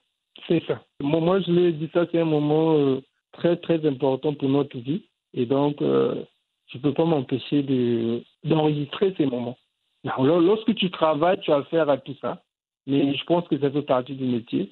[0.47, 0.81] C'est ça.
[1.01, 3.01] Moi, moi, je l'ai dit, ça, c'est un moment euh,
[3.33, 5.03] très, très important pour notre vie.
[5.33, 9.57] Et donc, je ne peux pas m'empêcher de, d'enregistrer ces moments.
[10.05, 12.41] Alors, lorsque tu travailles, tu as affaire à tout ça.
[12.87, 14.71] Mais je pense que ça fait partie du métier.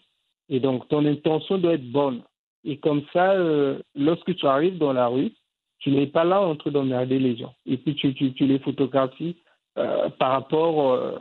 [0.49, 2.21] Et donc, ton intention doit être bonne.
[2.63, 5.32] Et comme ça, euh, lorsque tu arrives dans la rue,
[5.80, 7.54] tu n'es pas là en train d'emmerder les gens.
[7.65, 9.36] Et puis, tu, tu, tu les photographies
[9.78, 11.17] euh, par rapport euh,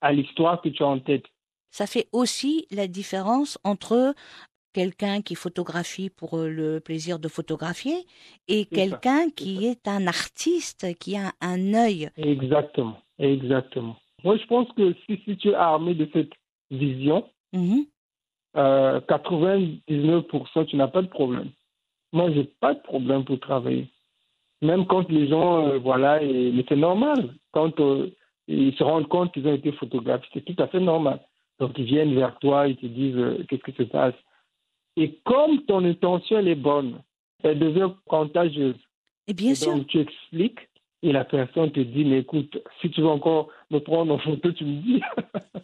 [0.00, 1.24] à l'histoire que tu as en tête.
[1.70, 4.14] Ça fait aussi la différence entre
[4.72, 8.06] quelqu'un qui photographie pour le plaisir de photographier
[8.46, 12.10] et quelqu'un qui est un artiste, qui a un œil.
[12.16, 13.96] Exactement, exactement.
[14.24, 16.32] Moi, je pense que si, si tu es armé de cette
[16.70, 17.86] vision, Mhm.
[18.56, 21.50] euh, 99%, tu n'as pas de problème.
[22.12, 23.88] Moi, j'ai pas de problème pour travailler.
[24.62, 27.34] Même quand les gens, euh, voilà, et, mais c'est normal.
[27.52, 28.10] Quand euh,
[28.48, 31.20] ils se rendent compte qu'ils ont été photographiés, c'est tout à fait normal.
[31.60, 34.14] Donc, ils viennent vers toi, ils te disent qu'est-ce qui se passe.
[34.96, 37.00] Et comme ton intention elle est bonne,
[37.44, 38.76] elle devient contagieuse.
[39.28, 40.67] Et bien Et sûr, donc, tu expliques
[41.02, 44.50] et la personne te dit, mais écoute, si tu veux encore me prendre en photo,
[44.52, 45.00] tu me dis.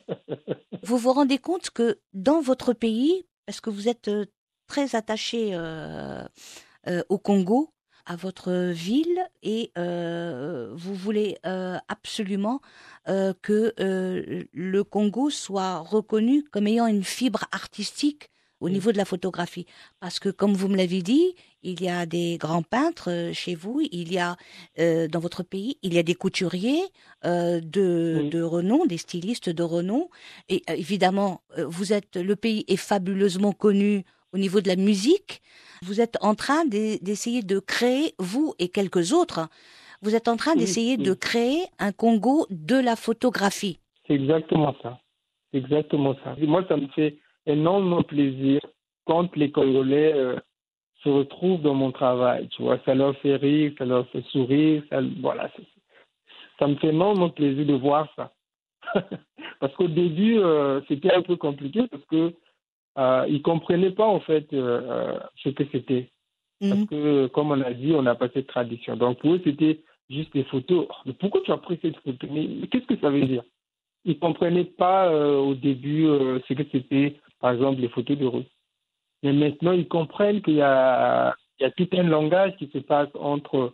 [0.83, 4.27] vous vous rendez compte que dans votre pays, parce que vous êtes euh,
[4.68, 6.25] très attaché euh,
[6.87, 7.70] euh, au Congo,
[8.07, 11.38] à votre ville, et euh, vous voulez
[11.88, 12.61] absolument
[13.07, 18.29] que le Congo soit reconnu comme ayant une fibre artistique
[18.61, 18.73] au Mm.
[18.73, 19.66] niveau de la photographie.
[20.01, 23.55] Parce que, comme vous me l'avez dit, il y a des grands peintres euh, chez
[23.55, 24.37] vous, il y a
[24.79, 26.83] euh, dans votre pays, il y a des couturiers
[27.24, 28.31] euh, de, Oui.
[28.31, 30.09] de renom, des stylistes de renom.
[30.48, 35.40] Et euh, évidemment, vous êtes, le pays est fabuleusement connu au niveau de la musique.
[35.83, 39.48] Vous êtes en train d'e- d'essayer de créer, vous et quelques autres,
[40.03, 41.05] vous êtes en train d'essayer oui.
[41.05, 43.79] de créer un Congo de la photographie.
[44.07, 45.00] C'est exactement ça.
[45.50, 46.35] C'est exactement ça.
[46.38, 48.61] Et moi, ça me fait énormément plaisir
[49.07, 50.12] quand les Congolais
[51.04, 52.48] se retrouvent dans mon travail.
[52.48, 54.82] Tu vois, ça leur fait rire, ça leur fait sourire.
[54.90, 55.50] Ça, voilà,
[56.58, 58.32] ça me fait énormément plaisir de voir ça.
[59.60, 62.32] parce qu'au début, euh, c'était un peu compliqué parce que
[62.98, 66.10] euh, ils comprenaient pas en fait euh, euh, ce que c'était.
[66.60, 66.86] Parce Mhm.
[66.86, 68.96] que, comme on a dit, on n'a pas cette tradition.
[68.96, 70.86] Donc, pour eux, c'était juste des photos.
[71.04, 72.26] Mais pourquoi tu as pris cette photo?
[72.30, 73.42] Mais, mais qu'est-ce que ça veut dire?
[74.04, 76.04] Ils ne comprenaient pas au début
[76.48, 78.44] ce que c'était, par exemple, les photos de rue.
[79.24, 81.34] Mais maintenant, ils comprennent qu'il y a,
[81.76, 83.72] tout un langage qui se passe entre.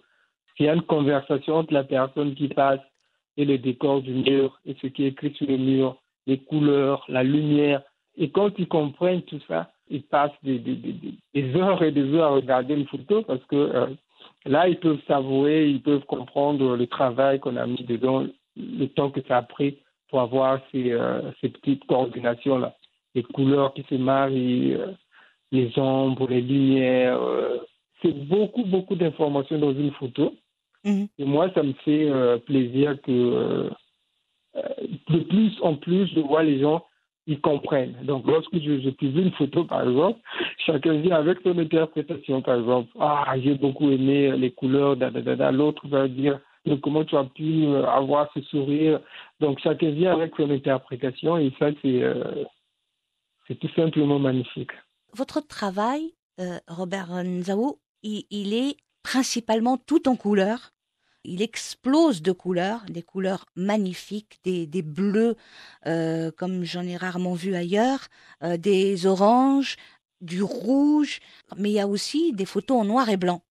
[0.59, 2.81] Il y a une conversation entre la personne qui passe
[3.37, 7.05] et le décor du mur, et ce qui est écrit sur le mur, les couleurs,
[7.09, 7.83] la lumière.
[8.17, 12.75] Et quand ils comprennent tout ça, ils passent des heures et des heures à regarder
[12.75, 13.87] une photo parce que euh,
[14.45, 19.11] là, ils peuvent savourer, ils peuvent comprendre le travail qu'on a mis dedans, le temps
[19.11, 19.79] que ça a pris
[20.11, 22.77] pour avoir ces, euh, ces petites coordinations-là.
[23.15, 24.93] Les couleurs qui se marient, euh,
[25.53, 27.21] les ombres, les lumières.
[27.21, 27.59] euh,
[28.03, 30.35] c'est beaucoup, beaucoup d'informations dans une photo.
[30.85, 31.09] Mhm.
[31.19, 33.71] Et moi, ça me fait euh, plaisir que euh,
[35.11, 36.85] de plus en plus, je vois les gens,
[37.27, 37.97] ils comprennent.
[38.05, 40.19] Donc, lorsque je, je publie une photo, par exemple,
[40.67, 42.89] chacun vient avec son interprétation, par exemple.
[42.99, 45.53] Ah, j'ai beaucoup aimé les couleurs, da, da, da, da.
[45.53, 49.01] L'autre va dire, mais comment tu as pu avoir ce sourire?
[49.41, 52.45] Donc, chacun vient avec son interprétation et ça, c'est euh,
[53.47, 54.71] c'est tout simplement magnifique.
[55.15, 60.73] Votre travail, euh, Robert Nzao, il, est principalement tout en couleurs.
[61.25, 65.37] Il explose de couleurs, des couleurs magnifiques, des, bleus
[65.87, 68.09] euh, comme j'en ai rarement vu ailleurs,
[68.43, 69.77] euh, des oranges,
[70.21, 71.21] du rouge,
[71.57, 73.43] mais il y a aussi des photos en noir et blanc.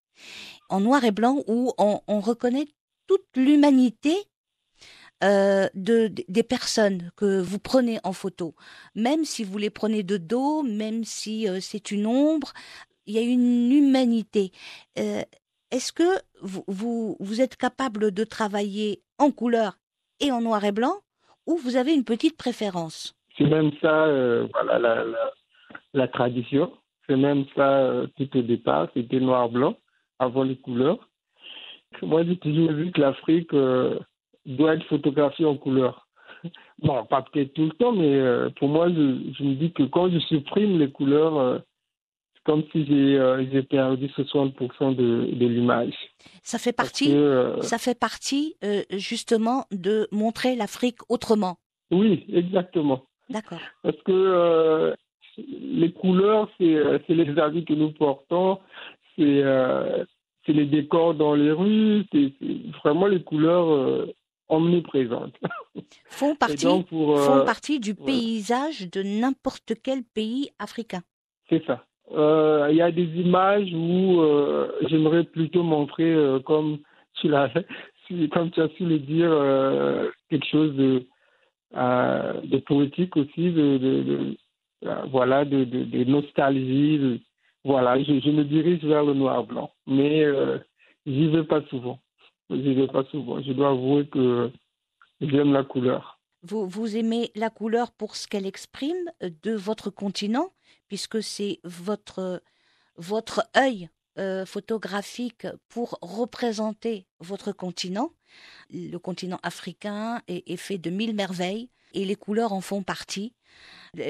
[0.69, 2.67] En noir et blanc où on reconnaît
[3.07, 4.15] toute l'humanité
[5.21, 8.55] euh, de, de- des personnes que vous prenez en photo.
[8.95, 12.53] Même si vous les prenez de dos, même si euh, c'est une ombre,
[13.05, 14.51] il y a une humanité.
[14.97, 15.21] Euh,
[15.71, 16.09] est-ce que
[16.41, 19.73] vous, vous, êtes capable de travailler en couleur
[20.21, 20.95] et en noir et blanc
[21.45, 23.13] ou vous avez une petite préférence?
[23.37, 24.07] C'est même ça,
[24.53, 25.03] voilà, la,
[25.93, 26.71] la, tradition.
[27.07, 28.87] C'est même ça tout au départ.
[28.93, 29.75] C'était noir-blanc
[30.17, 31.09] avant les couleurs.
[32.01, 33.51] Moi, j'ai toujours vu que l'Afrique
[34.55, 36.07] doit être photographiée en couleur.
[36.81, 39.83] Bon, pas peut-être tout le temps, mais euh, pour moi, je, je me dis que
[39.83, 41.59] quand je supprime les couleurs, euh,
[42.33, 45.93] c'est comme si j'ai euh, perdu 60% de, de l'image.
[46.43, 48.55] Ça fait partie, que, ça fait partie
[48.91, 51.57] justement de montrer l'Afrique autrement.
[51.91, 53.03] oui, exactement.
[53.29, 53.59] D'accord.
[53.83, 54.95] Parce que
[55.37, 58.59] les couleurs, c'est les habits que nous portons,
[59.15, 59.43] c'est
[60.45, 62.31] c'est les décors dans les rues, c'est
[62.83, 64.07] vraiment les couleurs
[64.49, 65.35] omniprésentes.
[66.09, 68.05] Font Et partie, donc, pour, euh, font partie du ouais.
[68.05, 71.01] paysage de n'importe quel pays africain.
[71.49, 71.85] C'est ça.
[72.11, 76.13] Euh, Il y a des images où euh, j'aimerais plutôt montrer,
[76.45, 76.79] comme
[77.13, 77.51] tu l'as,
[78.07, 79.29] si- comme tu as su le dire,
[80.29, 81.05] quelque chose de,
[81.73, 84.37] de poétique aussi, de, de, de-
[85.11, 85.63] voilà, de,
[86.05, 87.21] nostalgie.
[87.63, 90.25] voilà, je, je me dirige vers le noir blanc, mais
[91.05, 91.99] j'y vais pas souvent.
[92.49, 93.41] J'y vais pas souvent.
[93.41, 94.51] Je dois avouer que
[95.21, 96.19] j'aime la couleur.
[96.41, 100.51] Vous, vous aimez la couleur pour ce qu'elle exprime euh, de votre continent,
[100.87, 102.41] puisque c'est votre,
[102.95, 108.11] votre œil euh, photographique pour représenter votre continent.
[108.71, 113.33] Le continent africain est, fait de mille merveilles et les couleurs en font partie.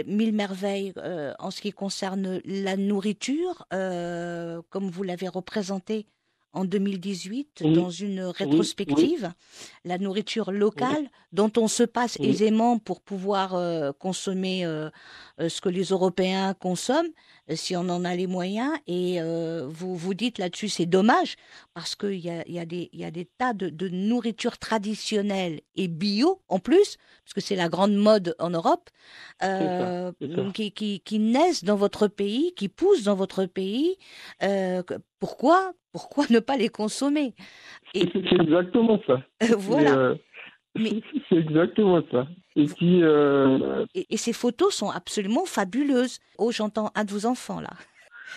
[0.06, 6.06] Mille merveilles euh, en ce qui concerne la nourriture, comme vous l'avez représenté
[6.54, 7.74] en 2018 Oui.
[7.74, 9.32] dans une rétrospective,
[9.86, 14.90] la nourriture locale dont on se passe aisément pour pouvoir euh, consommer euh,
[15.40, 17.10] euh, ce que les Européens consomment,
[17.54, 18.72] si on en a les moyens.
[18.88, 21.36] Et euh, vous vous dites là-dessus, c'est dommage,
[21.76, 23.88] parce qu'il y a, il y, a des- il y a des tas de, de
[23.90, 28.90] nourriture traditionnelle et bio en plus, parce que c'est la grande mode en Europe,
[29.40, 30.12] ça.
[30.54, 33.98] qui, qui, qui naissent dans votre pays, qui poussent dans votre pays.
[35.20, 37.34] Pourquoi Pourquoi ne pas les consommer?
[37.93, 39.21] Et- C'est exactement ça.
[39.58, 39.89] Voilà.
[39.91, 40.15] Et, euh,
[40.75, 42.28] Mais- C'est exactement ça.
[42.56, 46.19] Et puis, euh, Et, et ces photos sont absolument fabuleuses.
[46.38, 47.69] Oh, j'entends un de vos enfants là.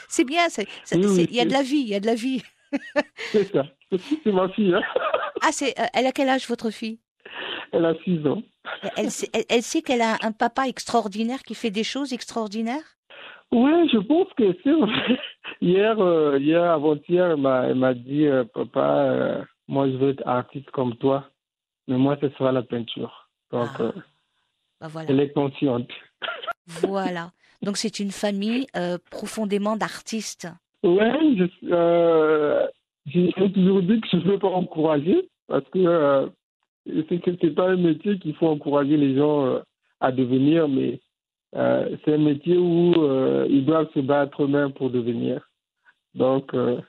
[0.09, 0.47] C'est bien,
[0.95, 2.43] Oui, il y a de la vie, il y a de la vie.
[3.33, 3.65] c'est ça.
[4.25, 4.83] C'est ma fille, hein.
[5.45, 7.01] Ah, c'est, euh, elle a quel âge votre fille?
[7.73, 8.43] Elle a 6 ans.
[8.97, 12.97] elle, sait- elle, elle sait qu'elle a un papa extraordinaire qui fait des choses extraordinaires?
[13.53, 15.21] Oui, je pense que c'est vrai.
[15.61, 20.71] Hier, euh, hier avant-hier, elle m'a, dit, euh, papa, euh, moi je veux être artiste
[20.71, 21.29] comme toi,
[21.87, 23.29] mais moi ce sera la peinture.
[23.51, 23.93] Donc, Ah.
[24.81, 25.89] Bah voilà, elle est consciente.
[26.67, 27.31] voilà.
[27.61, 28.67] Donc c'est une famille
[29.11, 30.49] profondément d'artistes.
[30.83, 32.67] Ouais, je,
[33.07, 36.31] j'ai toujours dit que je ne veux pas encourager parce que
[37.09, 39.61] c'est que c'est pas un métier qu'il faut encourager les gens
[40.01, 41.01] à devenir, mais
[41.55, 45.51] euh, c'est un métier où euh, ils doivent se battre eux-mêmes pour devenir.
[46.15, 46.81] Donc, euh,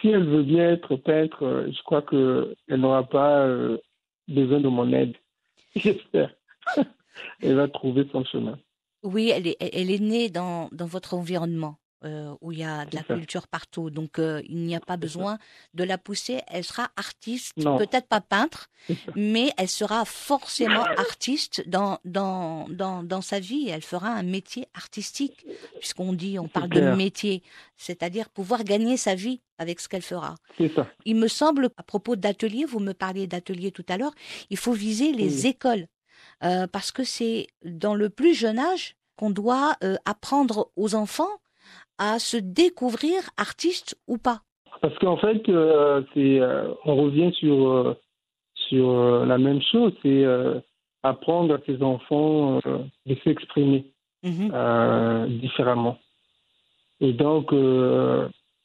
[0.00, 3.46] si elle veut bien être peintre, je crois que elle n'aura pas
[4.28, 5.14] besoin de mon aide.
[5.76, 6.34] J'espère.
[7.42, 8.58] elle va trouver son chemin.
[9.02, 12.84] Oui, elle est, elle est née dans, dans votre environnement euh, où il y a
[12.84, 13.14] de la ça.
[13.14, 13.90] culture partout.
[13.90, 14.98] Donc, euh, il n'y a pas ça.
[14.98, 15.38] besoin
[15.74, 16.40] de la pousser.
[16.46, 18.68] Elle sera artiste, peut-être pas peintre,
[19.16, 23.68] mais elle sera forcément artiste dans, dans, dans, dans sa vie.
[23.68, 25.44] Elle fera un métier artistique,
[25.80, 27.42] puisqu'on dit, on parle de métier,
[27.76, 30.36] c'est-à-dire pouvoir gagner sa vie avec ce qu'elle fera.
[30.74, 30.86] Ça.
[31.04, 34.14] Il me semble, à propos d'ateliers, vous me parliez d'ateliers tout à l'heure,
[34.50, 35.50] il faut viser les Oui.
[35.50, 35.88] écoles,
[36.44, 41.40] euh, parce que c'est dans le plus jeune âge qu'on doit apprendre aux enfants
[41.98, 44.40] à se découvrir artistes ou pas.
[44.80, 47.94] Parce qu'en fait, euh, c'est, euh, on revient sur, euh,
[48.68, 50.24] sur la même chose, c'est
[51.02, 52.60] apprendre à ses enfants
[53.06, 53.90] de s'exprimer
[54.24, 55.38] Mhm.
[55.40, 55.96] différemment.
[57.00, 57.50] Et donc,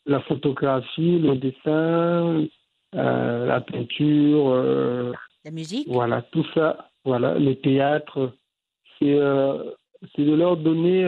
[0.06, 2.46] la photographie, le dessin,
[2.94, 4.56] la peinture,
[5.46, 8.34] La musique voilà, tout ça, voilà, le théâtre,
[9.00, 9.18] c'est
[10.16, 11.06] c'est de leur donner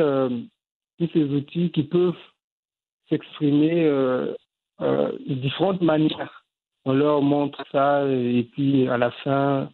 [0.97, 2.13] tous ces outils qui peuvent
[3.09, 4.33] s'exprimer euh,
[4.81, 6.45] euh, de différentes manières.
[6.85, 9.69] On leur montre ça et puis à la fin,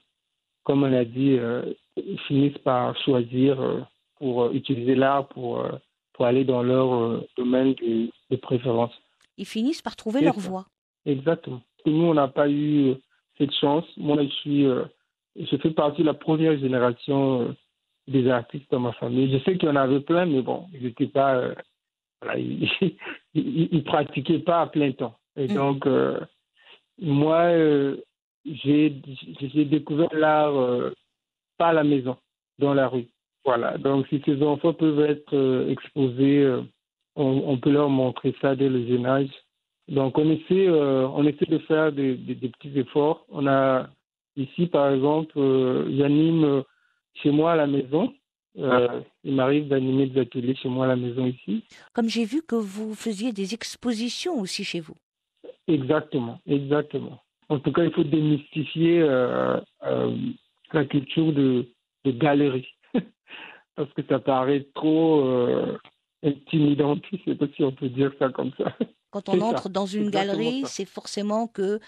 [0.64, 5.66] comme on a dit, euh, ils finissent par choisir pour utiliser l'art pour,
[6.14, 8.94] pour aller dans leur domaine de, de préférence.
[9.38, 10.50] Ils finissent par trouver leur ça.
[10.50, 10.66] voie.
[11.06, 11.62] Exactement.
[11.86, 12.94] Nous, on n'a pas eu
[13.38, 13.86] cette chance.
[13.98, 14.66] Moi, je suis,
[15.36, 17.56] je fais partie de la première génération
[18.08, 19.32] des artistes dans ma famille.
[19.32, 21.56] Je sais qu'il y en avait plein, mais bon, ils n'étaient pas, euh,
[22.22, 22.70] voilà, ils,
[23.34, 25.16] ils, ils pratiquaient pas à plein temps.
[25.38, 25.54] Et Mm.
[25.54, 26.20] donc, euh,
[27.00, 27.98] moi, euh,
[28.46, 28.90] j'ai
[29.66, 30.92] découvert l'art
[31.58, 32.18] pas à la maison,
[32.60, 33.08] dans la rue.
[33.46, 33.78] Voilà.
[33.78, 36.46] Donc, si ces enfants peuvent être exposés,
[37.16, 39.30] on, on peut leur montrer ça dès le jeune âge.
[39.88, 43.26] Donc, on essaie, on essaie de faire des, des- des petits efforts.
[43.30, 43.88] On a
[44.38, 45.34] ici, par exemple,
[45.98, 46.64] j'anime
[47.16, 48.14] chez moi à la maison.
[48.58, 51.64] Euh, il m'arrive d'animer des ateliers chez moi à la maison ici.
[51.94, 54.96] Comme j'ai vu que vous faisiez des expositions aussi chez vous.
[55.68, 57.20] Exactement, exactement.
[57.50, 60.16] En tout cas, il faut démystifier euh, euh,
[60.74, 61.68] la culture de,
[62.06, 62.68] de galerie.
[63.76, 65.78] Parce que ça paraît trop euh,
[66.24, 66.96] intimidant.
[67.12, 68.76] Je ne sais pas si on peut dire ça comme ça.
[69.12, 71.80] Quand on ça, entre dans une galerie, c'est forcément que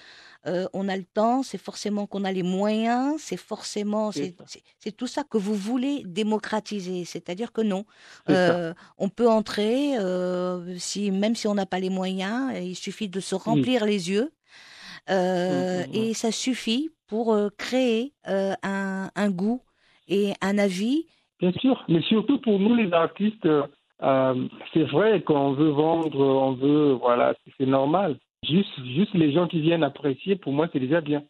[0.45, 5.07] euh, on a le temps, c'est forcément qu'on a les moyens, c'est forcément C'est tout
[5.07, 7.05] ça que vous voulez démocratiser.
[7.05, 7.85] C'est-à-dire que non,
[8.29, 13.07] euh, on peut entrer euh, si même si on n'a pas les moyens, il suffit
[13.07, 14.31] de se remplir les yeux
[15.09, 15.95] euh, Mm, mm, mm.
[15.95, 19.61] et ça suffit pour créer un, un goût
[20.07, 21.05] et un avis.
[21.39, 23.47] Bien sûr, mais surtout pour nous les artistes,
[24.03, 28.17] euh, c'est vrai qu'on veut vendre, on veut, voilà, c'est normal.
[28.47, 31.23] Juste, juste les gens qui viennent apprécier, pour moi, c'est déjà bien.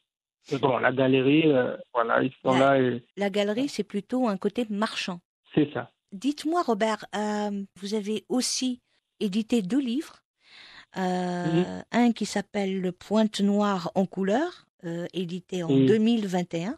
[0.52, 4.38] Mais bon, la galerie, euh, voilà, ils sont là et La galerie, c'est plutôt un
[4.38, 5.20] côté marchand.
[5.56, 5.90] c'est ça.
[6.12, 8.82] Dites-moi, Robert, euh, vous avez aussi
[9.20, 10.18] édité deux livres.
[10.98, 14.66] Euh, Un qui s'appelle Le Pointe Noire en couleur,
[15.14, 15.86] édité en Oui.
[15.88, 16.78] 2021.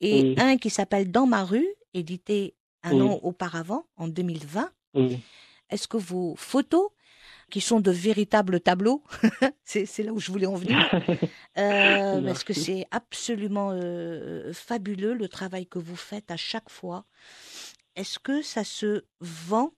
[0.00, 3.02] Et un qui s'appelle Dans ma rue, édité un Oui.
[3.02, 4.70] an auparavant, en 2020.
[4.94, 5.20] Oui.
[5.70, 6.90] Est-ce que vos photos,
[7.50, 9.02] qui sont de véritables tableaux,
[9.64, 10.78] c'est là où je voulais en venir,
[11.58, 17.04] euh, parce que c'est absolument euh, fabuleux le travail que vous faites à chaque fois?
[17.96, 19.72] Est-ce que ça se vend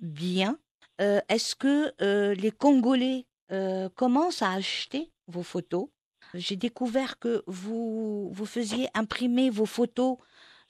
[0.00, 0.58] bien?
[1.00, 3.26] Euh, Est-ce que euh, les Congolais
[3.96, 5.88] commencent à acheter vos photos?
[6.32, 10.16] J'ai découvert que vous, vous faisiez imprimer vos photos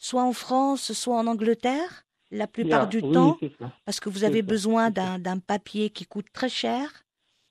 [0.03, 3.39] soit en France, soit en Angleterre, la plupart du oui, temps
[3.85, 6.89] parce que vous avez besoin d'un papier qui coûte très cher.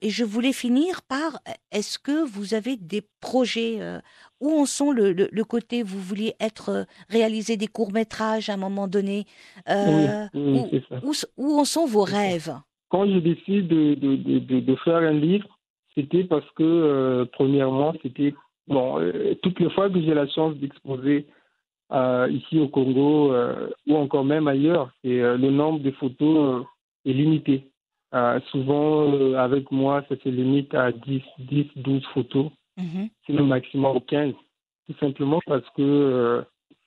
[0.03, 1.39] Et je voulais finir par,
[1.71, 3.99] est-ce que vous avez des projets euh,
[4.39, 8.55] Où en sont le, le, le côté, vous vouliez être, euh, réaliser des courts-métrages à
[8.55, 9.25] un moment donné
[9.69, 12.51] euh, oui, oui, où, en sont vos rêves?
[12.89, 15.59] Quand je décide de, de, de, de, de faire un livre,
[15.93, 18.33] c'était parce que, premièrement, c'était,
[18.67, 18.99] bon,
[19.43, 21.27] toutes les fois que j'ai la chance d'exposer
[21.91, 26.65] euh, ici au Congo euh, ou encore même ailleurs, c'est euh, le nombre de photos
[27.05, 27.67] est limité.
[28.51, 33.07] Souvent, avec moi, ça se limite à 10, 10 12 photos, Mhm.
[33.25, 34.33] c'est le maximum 15.
[34.87, 36.43] Tout simplement parce que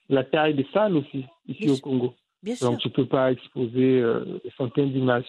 [0.09, 1.77] la taille des salles aussi, ici Bien au.
[1.77, 2.13] Congo.
[2.43, 2.69] Bien sûr.
[2.69, 4.03] Donc, tu peux pas exposer
[4.43, 5.25] des centaines d'images.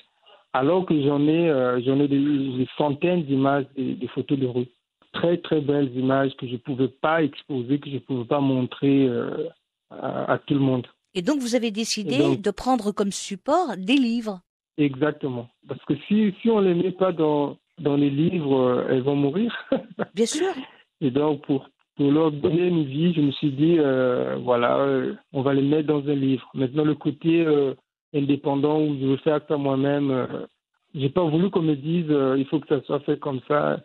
[0.52, 4.46] Alors que j'en ai, euh, j'en ai des, des centaines d'images, des, des photos de
[4.46, 4.66] rue.
[5.12, 9.48] Très, très belles images que je pouvais pas exposer, que je pouvais pas montrer euh,
[9.90, 10.86] à, à tout le monde.
[11.14, 14.40] Et donc, vous avez décidé donc- de prendre comme support des livres.
[14.78, 15.48] Exactement.
[15.66, 19.16] Parce que si, si on les met pas dans, dans les livres, euh, elles vont
[19.16, 19.54] mourir.
[20.14, 20.52] Bien sûr.
[21.00, 25.14] Et donc, pour, pour leur donner une vie, je me suis dit, euh, voilà, euh,
[25.32, 26.46] on va les mettre dans un livre.
[26.52, 27.74] Maintenant, le côté euh,
[28.14, 30.26] indépendant où je veux faire ça moi-même,
[30.94, 32.06] j'ai pas voulu qu'on me dise,
[32.38, 33.80] il faut que ça soit fait comme ça.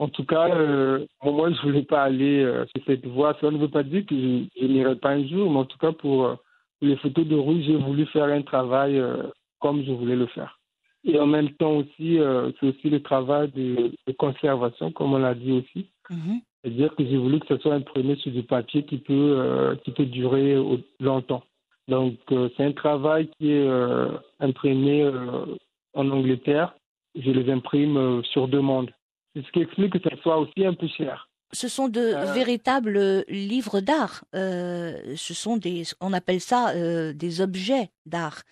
[0.00, 3.36] En tout cas, euh, moi, je voulais pas aller euh, sur cette voie.
[3.38, 5.76] Ça ne veut pas dire que je, je n'irai pas un jour, mais en tout
[5.76, 6.34] cas, pour, euh,
[6.80, 9.24] les photos de rue, j'ai voulu faire un travail euh,
[9.58, 10.58] comme je voulais le faire.
[11.04, 15.18] Et en même temps aussi, euh, c'est aussi le travail de, de conservation, comme on
[15.18, 15.86] l'a dit aussi.
[16.08, 16.40] Mhm.
[16.62, 19.90] C'est-à-dire que j'ai voulu que ça soit imprimé sur du papier qui peut, euh, qui
[19.90, 20.56] peut durer
[20.98, 21.42] longtemps.
[21.88, 25.44] Donc, euh, c'est un travail qui est euh, imprimé euh,
[25.92, 26.74] en Angleterre.
[27.14, 28.90] Je les imprime euh, sur demande.
[29.34, 31.28] C'est ce qui explique que ça soit aussi un peu cher.
[31.52, 34.24] Ce sont de Euh, véritables livres d'art.
[34.34, 38.42] Euh, ce sont des, on appelle ça euh, des objets d'art.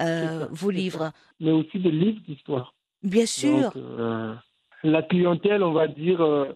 [0.00, 1.12] euh, ça, vos livres.
[1.40, 2.74] Mais aussi des livres d'histoire.
[3.02, 3.72] Bien sûr.
[3.72, 4.34] Donc, euh,
[4.84, 6.48] la clientèle, on va dire, euh,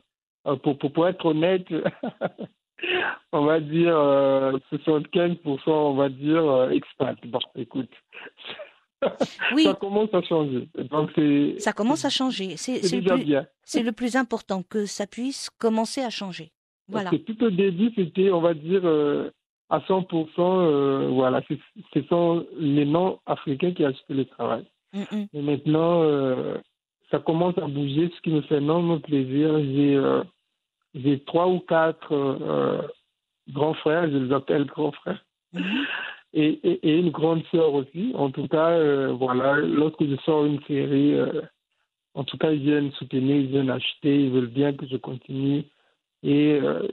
[0.47, 1.67] euh, pour, pour, pour être honnête,
[3.33, 7.17] on va dire euh, 75%, on va dire euh, expat.
[7.27, 7.91] Bon, écoute,
[9.55, 10.69] oui, ça commence à changer.
[10.91, 11.11] Donc,
[11.59, 12.57] ça commence à changer.
[12.57, 13.47] C'est le, déjà plus- bien.
[13.63, 16.51] c'est le plus important que ça puisse commencer à changer.
[16.89, 17.11] Voilà.
[17.11, 19.31] Parce que tout au début, c'était, on va dire, euh,
[19.69, 21.43] à 100%, euh, voilà,
[21.93, 24.65] ce sont les non-africains qui achetaient le travail.
[24.93, 25.27] Mm, mm.
[25.35, 26.57] Et maintenant, euh,
[27.11, 29.59] ça commence à bouger, ce qui me fait énormément plaisir.
[29.59, 30.23] J'ai euh,
[30.95, 32.15] j'ai trois ou quatre
[33.53, 35.23] grands frères, je les appelle grands frères,
[35.53, 35.85] Mhm.
[36.37, 38.13] Et, une grande sœur aussi.
[38.15, 41.41] En tout cas, euh, voilà, lorsque je sors une série, euh,
[42.15, 45.65] en tout cas, ils viennent soutenir, ils viennent acheter, ils veulent bien que je continue.
[46.23, 46.87] Et euh,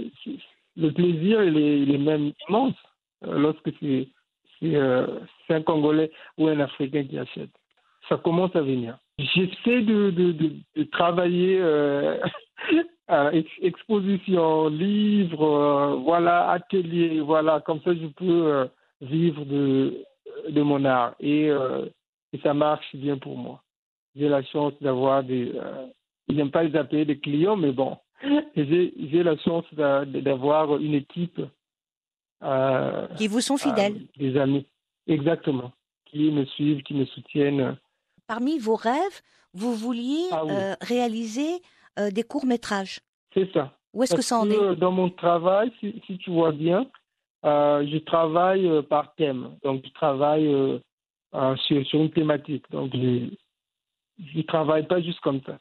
[0.77, 2.75] le plaisir, il est, il est même immense
[3.21, 4.07] lorsque c'est
[4.59, 4.77] c'est,
[5.53, 7.49] un Congolais ou un Africain qui achète.
[8.07, 8.97] Ça commence à venir.
[9.17, 11.61] J'essaie de, de, travailler
[13.09, 18.69] à ex- exposition, livres, euh, voilà, atelier, voilà, comme ça je peux
[19.03, 20.03] vivre de,
[20.49, 21.15] de mon art.
[21.19, 21.85] Et, euh,
[22.31, 23.61] et ça marche bien pour moi.
[24.15, 25.51] J'ai la chance d'avoir des...
[25.55, 25.87] Euh,
[26.27, 27.97] ils n'aiment pas les appeler des clients, mais bon,
[28.55, 31.41] j'ai la chance d'a- d'avoir une équipe
[32.43, 33.95] euh, Qui vous sont fidèles.
[33.95, 34.65] euh, des amis,
[35.07, 35.71] exactement,
[36.05, 37.77] qui me suivent, qui me soutiennent.
[38.27, 39.21] Parmi vos rêves,
[39.53, 40.53] vous vouliez Ah oui.
[40.81, 41.61] réaliser
[42.11, 42.99] des courts-métrages.
[43.33, 43.77] C'est ça.
[43.93, 44.75] Où est-ce que ça en est?
[44.77, 46.87] Dans mon travail, si, si tu vois bien,
[47.45, 49.57] euh, je travaille euh, par thème.
[49.63, 52.65] Donc, je travaille euh, sur, une thématique.
[52.71, 53.27] Donc, je
[54.35, 55.57] ne travaille pas juste comme ça.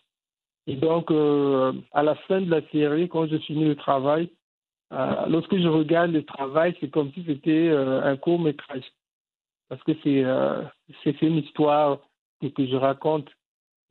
[0.69, 4.31] Et donc, à la fin de la série, quand je finis le travail,
[4.93, 8.85] lorsque je regarde le travail, c'est comme si c'était un court métrage.
[9.69, 10.25] Parce que c'est
[11.03, 11.99] c'est une histoire
[12.41, 13.29] que, que je raconte.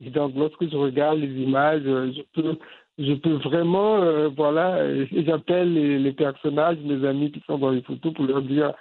[0.00, 2.56] Et donc, lorsque je regarde les images, je peux
[2.98, 5.72] je peux vraiment, euh, voilà, euh, j'appelle
[6.02, 8.72] les, personnages, mes amis qui sont dans les photos pour leur dire,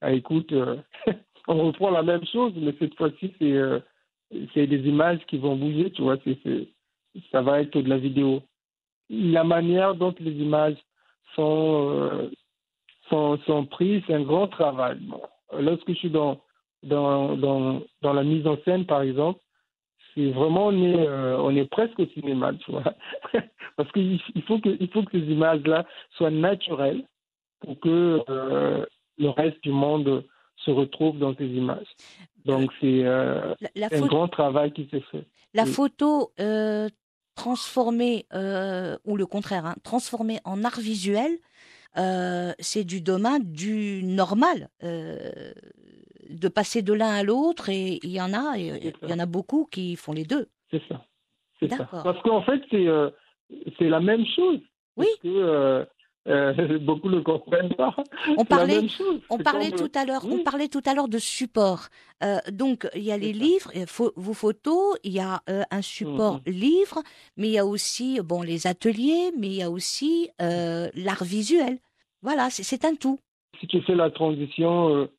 [0.00, 0.76] ah, écoute, euh,
[1.48, 6.02] on reprend la même chose, mais cette fois-ci, c'est des images qui vont bouger, tu
[6.02, 6.16] vois,
[7.30, 8.42] ça va être de la vidéo.
[9.08, 10.76] La manière dont les images
[11.34, 12.30] sont,
[13.08, 14.98] sont, prises, c'est un grand travail.
[15.58, 16.40] Lorsque je suis dans,
[16.84, 19.40] dans, dans la mise en scène, par exemple,
[20.14, 22.94] c'est vraiment, on est, euh, on est presque au cinéma, tu vois.
[23.76, 25.86] Parce qu'il il faut, que, il faut que ces images-là
[26.16, 27.04] soient naturelles
[27.60, 28.84] pour que euh,
[29.18, 30.24] le reste du monde
[30.56, 31.86] se retrouve dans ces images.
[32.44, 35.24] Donc, c'est euh, la un grand travail qui s'est fait.
[35.54, 35.70] la oui.
[35.70, 36.32] photo
[37.34, 38.26] transformée,
[39.04, 41.30] ou le contraire, hein, transformée en art visuel,
[42.58, 44.68] c'est du domaine du normal.
[46.30, 49.18] Euh, de passer de l'un à l'autre, et il y en a, il y en
[49.18, 50.48] a beaucoup qui font les deux.
[50.70, 51.04] C'est ça.
[51.60, 51.88] C'est ça.
[51.90, 53.10] Parce qu'en fait, c'est euh,
[53.80, 54.60] la même chose.
[54.96, 55.06] Oui.
[55.06, 55.84] Parce que euh,
[56.28, 57.94] euh, beaucoup ne comprennent pas.
[58.38, 58.80] On parlait.
[59.30, 60.42] On parlait tout à l'heure, on oui.
[60.42, 61.88] parlait tout à l'heure de support.
[62.22, 63.38] Euh, donc il y a les ça.
[63.38, 66.52] livres, euh, vos photos, il y a euh, un support Mhm.
[66.54, 67.02] livre,
[67.36, 71.24] mais il y a aussi bon les ateliers, mais il y a aussi euh, l'art
[71.24, 71.78] visuel.
[72.22, 73.18] Voilà, c'est- un tout.
[73.58, 75.10] Si tu fais la transition, euh,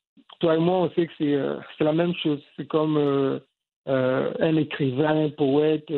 [0.41, 2.41] toi et moi, on sait que c'est euh, c'est la même chose.
[2.57, 3.39] C'est comme euh,
[3.87, 5.89] euh, un écrivain, un poète,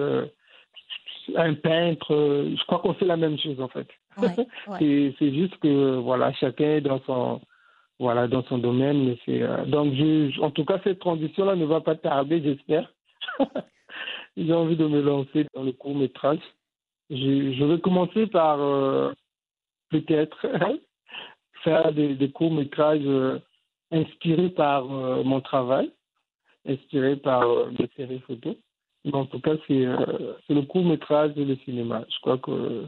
[1.36, 2.14] un peintre.
[2.56, 3.88] je crois qu'on fait la même chose, en fait.
[4.18, 4.46] Ouais, ouais.
[4.80, 7.42] C'est c'est juste que voilà, chacun est dans son
[8.00, 9.06] voilà dans son domaine.
[9.06, 12.94] Mais c'est donc je, en tout cas cette transition là ne va pas tarder, j'espère.
[14.38, 16.40] J'ai envie de me lancer dans le court métrage.
[17.10, 18.58] Je, je vais commencer par
[19.90, 20.46] peut-être
[21.64, 22.52] faire des, des courts
[23.94, 25.92] inspirés par euh, mon travail,
[26.68, 28.56] inspirés par euh, des séries photos.
[29.06, 32.06] Mais en tout cas, c'est euh, le court métrage et le cinéma.
[32.10, 32.86] Je crois que euh,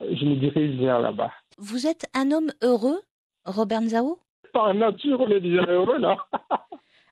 [0.00, 1.32] je me dirige vers là-bas.
[1.58, 3.00] Vous êtes un homme heureux,
[3.44, 4.18] Robert Nzao
[4.52, 6.16] Par nature, on est déjà heureux, là.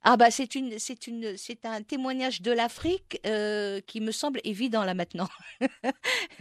[0.05, 3.21] Ah bah c'est une, c'est une, c'est un témoignage de l'Afrique
[3.87, 5.29] qui me semble évident là maintenant.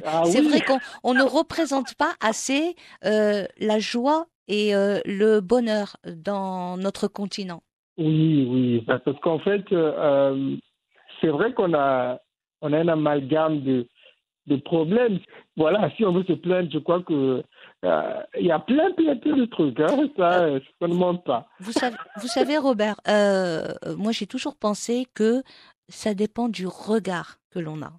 [0.03, 0.47] Ah c'est oui.
[0.47, 7.07] vrai qu'on on ne représente pas assez la joie et euh, le bonheur dans notre
[7.07, 7.63] continent.
[7.97, 10.57] Oui, oui, parce qu'en fait, euh,
[11.19, 12.19] c'est vrai qu'on a,
[12.61, 13.87] on a un amalgame de,
[14.47, 15.19] de problèmes.
[15.55, 17.43] Voilà, si on veut se plaindre, je crois que
[17.85, 19.79] euh, il y a plein, plein, plein de trucs.
[19.79, 21.47] Hein, ça, euh, ça ne ment pas.
[21.59, 25.43] Vous savez, vous savez Robert, euh, moi j'ai toujours pensé que
[25.87, 27.93] ça dépend du regard que l'on a.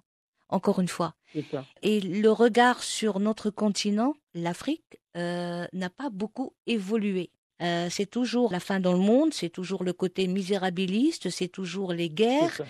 [0.49, 1.13] Encore une fois.
[1.51, 1.65] Ça.
[1.81, 7.29] Et le regard sur notre continent, l'Afrique, euh, n'a pas beaucoup évolué.
[7.61, 11.93] Euh, c'est toujours la fin dans le monde, c'est toujours le côté misérabiliste, c'est toujours
[11.93, 12.61] les guerres,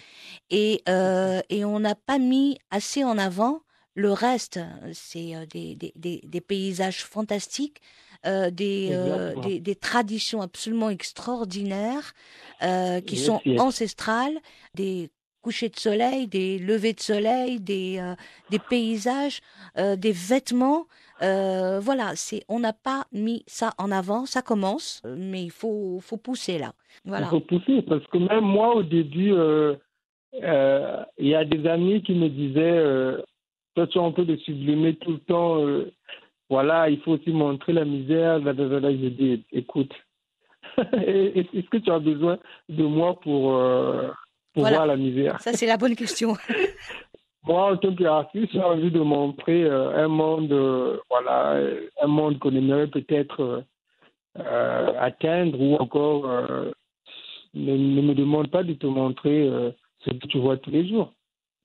[0.49, 3.61] et, euh, et on n'a pas mis assez en avant
[3.95, 4.59] le reste.
[4.93, 7.81] C'est des, des, des, des paysages fantastiques,
[8.25, 12.13] euh, des, traditions absolument extraordinaires
[12.59, 13.59] qui Yes, sont yes.
[13.61, 14.37] ancestrales,
[14.75, 15.09] des
[15.43, 18.15] couchers de soleil, des levées de soleil, des, euh,
[18.49, 19.41] des paysages,
[19.77, 20.85] euh, des vêtements.
[21.21, 24.25] Euh, voilà, c'est on n'a pas mis ça en avant.
[24.25, 26.73] Ça commence, mais il faut, faut pousser là.
[27.05, 29.33] Il faut pousser parce que même moi, au début,
[30.33, 33.23] il y a des amis qui me disaient
[33.75, 35.57] Toi, tu as un peu de sublimer tout le temps.
[36.49, 38.39] voilà, il faut aussi montrer la misère.
[38.39, 38.53] Là.
[38.53, 39.93] Je dis Écoute,
[40.77, 42.37] est-ce que tu as besoin
[42.69, 43.53] de moi pour,
[44.53, 44.77] pour Voilà.
[44.77, 46.35] voir la misère Ça, c'est la bonne question.
[47.45, 51.59] moi, en tant qu'artiste, j'ai envie de montrer euh, un monde, euh, voilà,
[52.01, 53.63] un monde qu'on aimerait peut-être
[54.39, 56.27] euh, atteindre ou encore
[57.53, 59.49] ne, ne, me demande pas de te montrer
[60.05, 61.13] ce que tu vois tous les jours.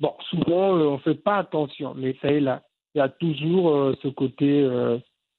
[0.00, 2.62] Bon, souvent, on ne fait pas attention, mais ça est là.
[2.94, 4.68] Il y a toujours ce côté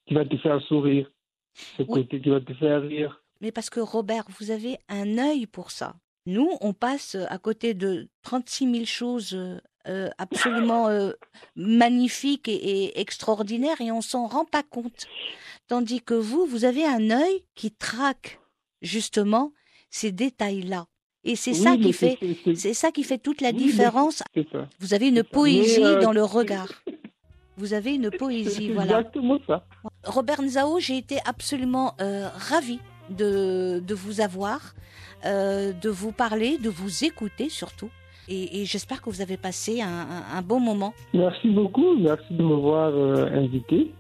[0.07, 1.09] qui va te faire sourire,
[1.53, 3.21] ce côté qui va te faire rire.
[3.41, 5.93] Mais parce que Robert, vous avez un œil pour ça.
[6.29, 11.13] Nous, on passe à côté de 36 000 choses euh, absolument euh,
[11.55, 15.07] magnifiques et, extraordinaires et on s'en rend pas compte.
[15.67, 18.39] Tandis que vous, vous avez un œil qui traque
[18.83, 19.51] justement
[19.89, 20.85] ces détails-là.
[21.23, 22.19] Et c'est ça qui fait,
[22.55, 24.21] c'est ça qui fait toute la différence.
[24.79, 26.71] Vous avez une poésie euh, dans le regard.
[27.57, 29.03] Vous avez une poésie, voilà.
[29.47, 29.65] Ça.
[30.05, 34.75] Robert Nzao, j'ai été absolument ravi de, de vous avoir,
[35.23, 37.89] de vous parler, de vous écouter surtout
[38.29, 40.93] et, j'espère que vous avez passé un, bon moment.
[41.13, 43.91] Merci beaucoup, merci de m'avoir euh, invité.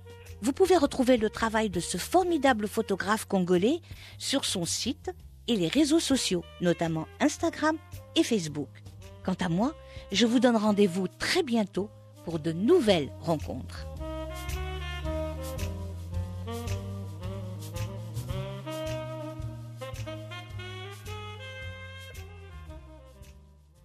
[0.41, 3.79] Vous pouvez retrouver le travail de ce formidable photographe congolais
[4.19, 5.11] sur son site
[5.47, 7.75] et les réseaux sociaux, notamment Instagram
[8.15, 8.69] et Facebook.
[9.25, 9.73] Quant à moi,
[10.11, 11.89] je vous donne rendez-vous très bientôt
[12.23, 13.88] pour de nouvelles rencontres.